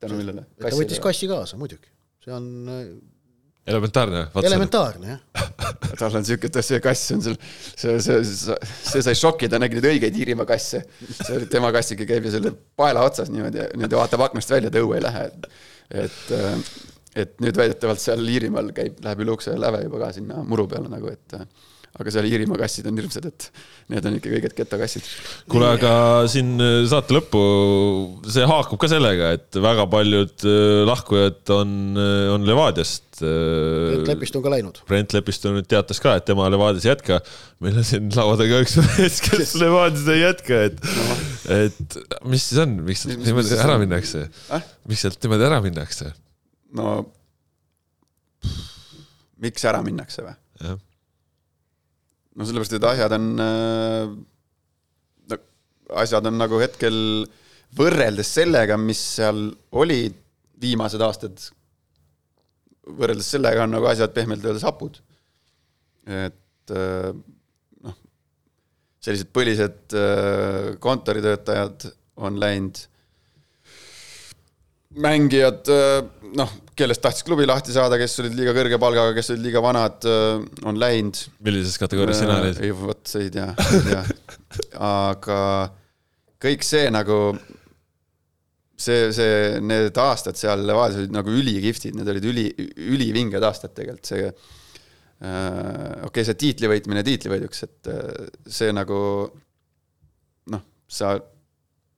[0.00, 0.46] tänu millele?
[0.60, 1.90] ta võttis kassi kaasa, muidugi.
[2.24, 2.86] see on äh,
[3.68, 5.50] elementaarne, elementaarne, jah.
[6.00, 8.56] tal on siuke, see kass on seal, see, see, see,
[8.88, 10.82] see sai šoki, ta nägi neid õigeid Iirimaa kasse.
[11.10, 14.80] see oli tema kassike käib ju selle paela otsas niimoodi, niimoodi vaatab aknast välja, et
[14.80, 15.28] õue ei lähe.
[16.04, 16.24] et,
[17.24, 20.88] et nüüd väidetavalt seal Iirimaal käib, läheb üle ukse läve juba ka sinna muru peale
[20.92, 21.38] nagu, et
[21.94, 23.46] aga seal Iirimaa kassid on hirmsad, et
[23.92, 25.06] need on ikka õiged getokassid.
[25.50, 25.92] kuule, aga
[26.30, 26.56] siin
[26.90, 27.42] saate lõppu,
[28.34, 31.76] see haakub ka sellega, et väga paljud äh, lahkujad on,
[32.34, 33.02] on Levadiast.
[33.22, 34.80] Brent Lepist on ka läinud.
[34.88, 37.20] Brent Lepistu nüüd teatas ka, et tema Levadias ei jätka.
[37.62, 40.82] meil on siin laua taga üks mees, kes Levadias ei jätka, et,
[41.54, 43.84] et mis siis on, miks sealt niimoodi ära on?
[43.84, 44.66] minnakse Äh??
[44.90, 46.10] miks sealt niimoodi ära minnakse?
[46.74, 46.96] no
[49.44, 50.34] miks ära minnakse või?
[52.34, 54.14] No sellepärast, et asjad on äh,,
[56.02, 56.96] asjad on nagu hetkel
[57.76, 60.16] võrreldes sellega, mis seal olid
[60.62, 61.42] viimased aastad,
[62.84, 65.00] võrreldes sellega on nagu asjad pehmelt öeldes hapud.
[66.04, 67.12] et äh,
[67.84, 67.96] noh,
[69.00, 72.84] sellised põlised äh, kontoritöötajad on läinud.
[75.02, 79.44] Mängijad, äh, noh, kellest tahtis klubi lahti saada, kes olid liiga kõrge palgaga, kes olid
[79.46, 80.06] liiga vanad,
[80.66, 81.20] on läinud.
[81.46, 82.58] millises kategoorias sina olid?
[82.64, 84.02] ei, vot ei tea, ei tea.
[85.10, 85.38] aga
[86.44, 87.18] kõik see nagu,
[88.74, 92.48] see, see, need aastad seal Levadias olid nagu ülikihvtid, need olid üli,
[92.90, 94.26] ülivinged aastad tegelikult, see
[95.24, 97.90] okei okay,, see tiitli võitmine tiitlivõiduks, et
[98.50, 98.98] see nagu
[100.52, 101.14] noh, sa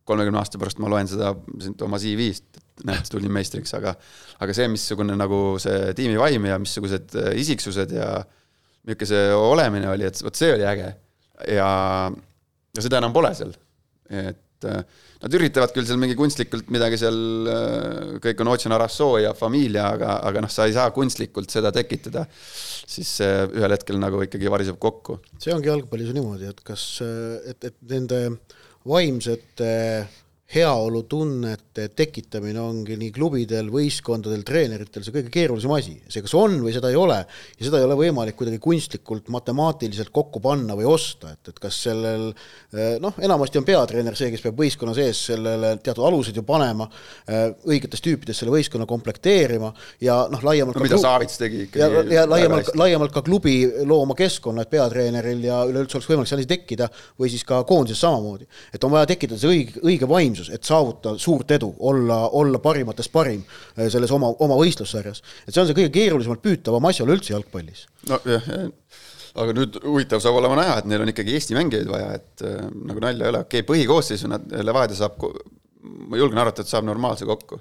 [0.07, 1.33] kolmekümne aasta pärast ma loen seda
[1.87, 3.95] oma CV-st, näed, tulin meistriks, aga
[4.43, 8.11] aga see, missugune nagu see tiimi vaim ja missugused äh, isiksused ja
[8.87, 10.91] niisugune see olemine oli, et vot see oli äge.
[11.53, 11.71] ja,
[12.77, 13.55] ja seda enam pole seal.
[14.13, 14.83] et äh,
[15.23, 17.19] nad üritavad küll seal mingi kunstlikult midagi seal,
[17.51, 21.73] äh, kõik on Ocean Arasso ja Familia, aga, aga noh, sa ei saa kunstlikult seda
[21.75, 22.27] tekitada.
[22.87, 25.23] siis ühel hetkel nagu ikkagi variseb kokku.
[25.41, 28.23] see ongi jalgpallis niimoodi, et kas, et, et nende
[28.87, 29.73] vaimsete
[30.55, 35.97] heaolutunnete tekitamine ongi nii klubidel, võistkondadel, treeneritel see kõige keerulisem asi.
[36.07, 40.13] see kas on või seda ei ole ja seda ei ole võimalik kuidagi kunstlikult, matemaatiliselt
[40.15, 42.29] kokku panna või osta, et, et kas sellel
[43.03, 46.87] noh, enamasti on peatreener see, kes peab võistkonna sees sellele teatud alused ju panema,
[47.67, 49.73] õigetest tüüpidest selle võistkonna komplekteerima
[50.07, 51.83] ja noh, laiemalt no mida Saavits tegi ikkagi.
[51.83, 56.39] ja, ja laiemalt, laiemalt ka klubi looma keskkonna, et peatreeneril ja üleüldse oleks võimalik see
[56.39, 56.87] asi tekkida
[57.19, 58.47] või siis ka koondises samamoodi.
[58.71, 62.61] et on vaja tekitada see õige, õige vaim võimsus, et saavutada suurt edu, olla, olla
[62.63, 65.23] parimatest parim äh, selles oma, oma võistlussarjas.
[65.47, 67.87] et see on see kõige keerulisemalt püütavam asi üleüldse jalgpallis.
[68.09, 68.51] nojah,
[69.37, 72.69] aga nüüd huvitav saab olema näha, et neil on ikkagi Eesti mängijaid vaja, et äh,
[72.91, 75.19] nagu nalja ei ole, okei okay,, põhikoosseisu nad, Levadia saab,
[75.83, 77.61] ma julgen arvata, et saab normaalse kokku.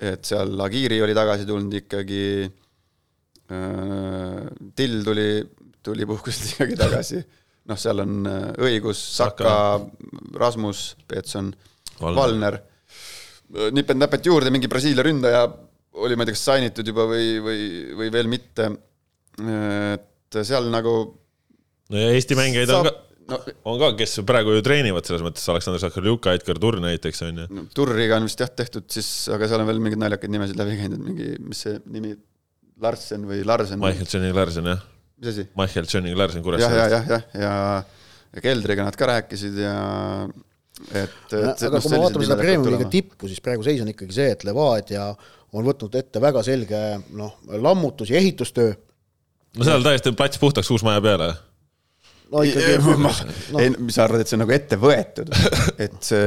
[0.00, 2.24] et seal Agiri oli tagasi tulnud ikkagi
[3.50, 5.28] äh,, Till tuli,
[5.82, 7.20] tuli puhkuselt ikkagi tagasi
[7.70, 9.52] noh, seal on äh, õigus, Saka,
[10.40, 11.52] Rasmus, Peetson
[12.00, 12.60] Valner,
[13.76, 15.44] nipet-näpet juurde, mingi Brasiilia ründaja
[16.00, 18.70] oli, ma ei tea, kas sainitud juba või, või, või veel mitte.
[19.40, 20.96] et seal nagu.
[21.90, 22.86] no ja Eesti mängijaid saab...
[22.86, 23.38] on ka no,
[23.70, 27.46] on ka, kes praegu ju treenivad selles mõttes, Aleksandr Sakarjuka, Edgar Turr näiteks on ju
[27.50, 27.66] no,.
[27.76, 31.02] Turriga on vist jah tehtud siis, aga seal on veel mingeid naljakaid nimesid läbi käinud,
[31.04, 32.14] mingi, mis see nimi,
[32.80, 33.80] Larsen või Larsen?
[33.82, 34.84] Michael Jönning Larsen, jah.
[35.20, 35.46] mis asi?
[35.58, 36.78] Michael Jönning Larsen Kuressaares.
[36.78, 39.74] ja, ja, jah, jah, ja, ja, ja Keldriga nad ka rääkisid ja
[40.88, 44.32] et, et aga kui me vaatame seda Premium-liiga tippu, siis praegu seis on ikkagi see,
[44.36, 45.10] et Levadia
[45.56, 46.80] on võtnud ette väga selge
[47.18, 48.74] noh, lammutus- ja ehitustöö.
[49.58, 51.32] no seal täiesti plats puhtaks, uus maja peale
[52.30, 53.12] no ikkagi no.
[53.60, 55.32] ei, mis sa arvad, et see on nagu ette võetud,
[55.84, 56.26] et see,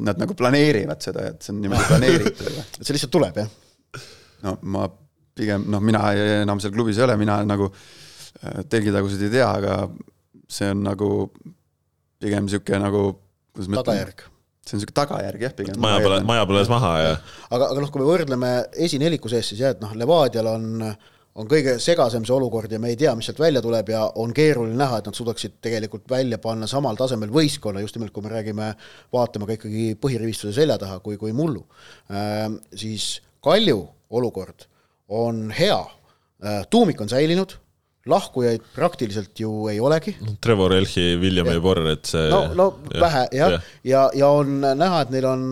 [0.00, 4.06] nad nagu planeerivad seda, et see on niimoodi planeeritud et see lihtsalt tuleb, jah?
[4.46, 4.86] no ma
[5.36, 6.04] pigem, noh, mina
[6.42, 9.76] enam seal klubis ei ole, mina nagu äh, telgitaguseid ei tea, aga
[10.52, 11.10] see on nagu
[12.22, 13.04] pigem niisugune nagu
[13.58, 14.28] ütlen,
[14.62, 15.80] see on niisugune tagajärg jah, pigem.
[15.82, 17.14] maja põles, maja põles maha ja.
[17.50, 18.52] aga, aga noh, kui me võrdleme
[18.86, 20.66] esineliku sees, siis jah, et noh, Levadial on,
[21.34, 24.34] on kõige segasem see olukord ja me ei tea, mis sealt välja tuleb ja on
[24.36, 28.32] keeruline näha, et nad suudaksid tegelikult välja panna samal tasemel võistkonna, just nimelt kui me
[28.32, 28.70] räägime,
[29.14, 31.66] vaatame ka ikkagi põhirivistuse selja taha, kui, kui mullu
[32.12, 32.46] äh,.
[32.76, 33.80] siis Kalju
[34.14, 34.68] olukord
[35.10, 37.58] on hea äh,, tuumik on säilinud
[38.10, 40.16] lahkujaid praktiliselt ju ei olegi.
[40.42, 42.24] Trevor Elchi, William ja Borr, et see.
[42.32, 45.44] no, no ja, vähe jah ja., ja, ja on näha, et neil on,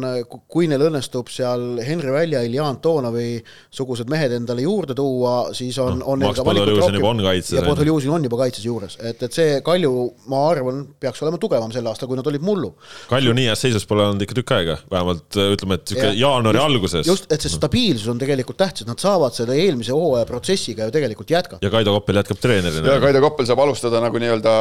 [0.50, 3.38] kui neil õnnestub seal Henri Välja, Ilja Antonovi
[3.70, 7.30] sugused mehed endale juurde tuua, siis on no,, on neil ka valikut rohkem.
[7.54, 9.92] ja Podoljusin on juba kaitses juures, et, et see Kalju,
[10.32, 12.72] ma arvan, peaks olema tugevam sel aastal, kui nad olid mullu.
[13.12, 16.66] Kalju nii heas seisus pole olnud ikka tükk aega, vähemalt ütleme, et niisugune jaanuari just,
[16.66, 17.06] alguses.
[17.14, 21.30] just, et see stabiilsus on tegelikult tähtis, nad saavad selle eelmise hooaja protsessiga ju tegelikult
[21.30, 21.62] jätkata.
[21.62, 22.94] ja Kaido Koppel jätkab treenerina.
[22.94, 24.52] ja Kaido Koppel saab alustada nagu nii-öelda,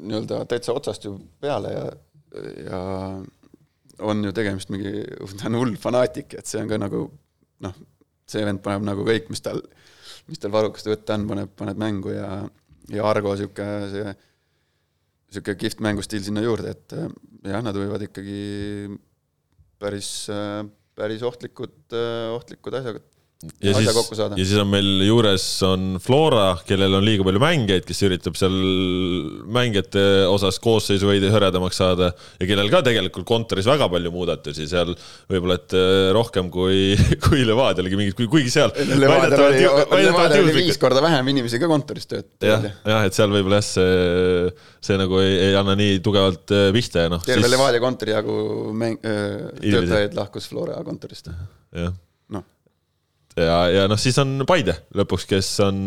[0.00, 1.84] nii-öelda täitsa otsast ju peale ja,
[2.66, 2.80] ja
[4.02, 5.04] on ju tegemist mingi,
[5.38, 7.04] ta on hull fanaatik, et see on ka nagu
[7.66, 7.78] noh,
[8.30, 9.62] see vend paneb nagu kõik, mis tal,
[10.30, 12.28] mis tal varrukast võtta on, paneb, paneb mängu ja,
[12.92, 14.16] ja Argo niisugune see,
[15.30, 18.90] niisugune kihvt mängustiil sinna juurde, et jah, nad võivad ikkagi
[19.82, 20.12] päris,
[20.98, 21.96] päris ohtlikud,
[22.36, 23.02] ohtlikud asjad
[23.42, 28.02] ja siis, ja siis on meil juures on Flora, kellel on liiga palju mängijaid, kes
[28.06, 28.54] üritab seal
[29.52, 34.92] mängijate osas koosseisu veidi hõredamaks saada ja kellel ka tegelikult kontoris väga palju muudatusi seal
[35.30, 36.92] võib-olla, et äh, rohkem kui,
[37.24, 38.74] kui Levadialgi mingid, kuigi seal.
[38.76, 42.46] Levadial oli, viis korda vähem inimesi ka kontoris töötab.
[42.46, 44.54] jah, jah, et seal võib-olla jah, see,
[44.86, 47.26] see nagu ei, ei anna nii tugevalt äh, pihta ja noh.
[47.26, 47.56] terve siis...
[47.56, 48.38] Levadia kontori jagu
[48.76, 51.34] mäng, äh, töötajaid lahkus Flora kontorist.
[51.74, 51.92] jah
[53.36, 55.78] ja, ja noh, siis on Paide lõpuks, kes on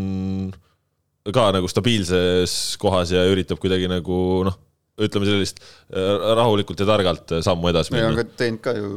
[1.34, 4.18] ka nagu stabiilses kohas ja üritab kuidagi nagu
[4.48, 4.60] noh,
[5.02, 8.14] ütleme sellist äh, rahulikult ja targalt sammu edasi minna.
[8.20, 8.92] ka teinud ka ju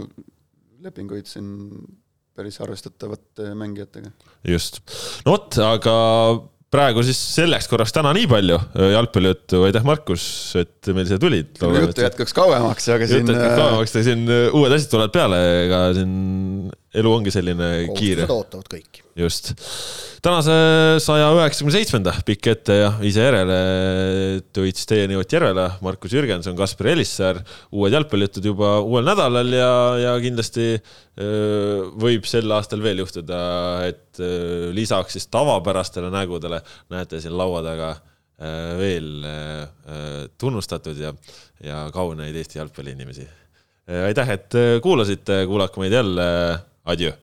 [0.84, 1.48] lepinguid siin
[2.38, 4.12] päris arvestatavate mängijatega.
[4.46, 4.82] just,
[5.26, 5.96] no vot, aga
[6.72, 8.58] praegu siis selleks korraks täna nii palju
[8.92, 10.24] jalgpallijuttu, aitäh, Markus,
[10.60, 11.56] et meil siia tulid.
[11.56, 15.82] juttu jätkuks kauemaks, aga siin jutt jätkub kauemaks, siin äh, uued asjad tulevad peale, ega
[15.96, 16.12] siin
[16.98, 19.04] elu ongi selline kiire kohustused, ootavad kõiki.
[19.18, 19.52] just.
[20.22, 20.52] tänase
[21.02, 23.58] saja üheksakümne seitsmenda pikk ette ja ise järele
[24.54, 27.40] tulid siis teieni Ott Järvela, Markus Jürgenson, Kaspar Elissaar,
[27.70, 29.70] uued jalgpallijutud juba uuel nädalal ja,
[30.02, 33.40] ja kindlasti öö, võib sel aastal veel juhtuda,
[33.86, 39.12] et öö, lisaks siis tavapärastele nägudele näete siin laua taga öö, veel
[40.38, 41.14] tunnustatud ja,
[41.64, 43.28] ja kauneid Eesti jalgpalliinimesi.
[44.04, 46.28] aitäh, et kuulasite, kuulake meid jälle,
[46.84, 47.14] adjöö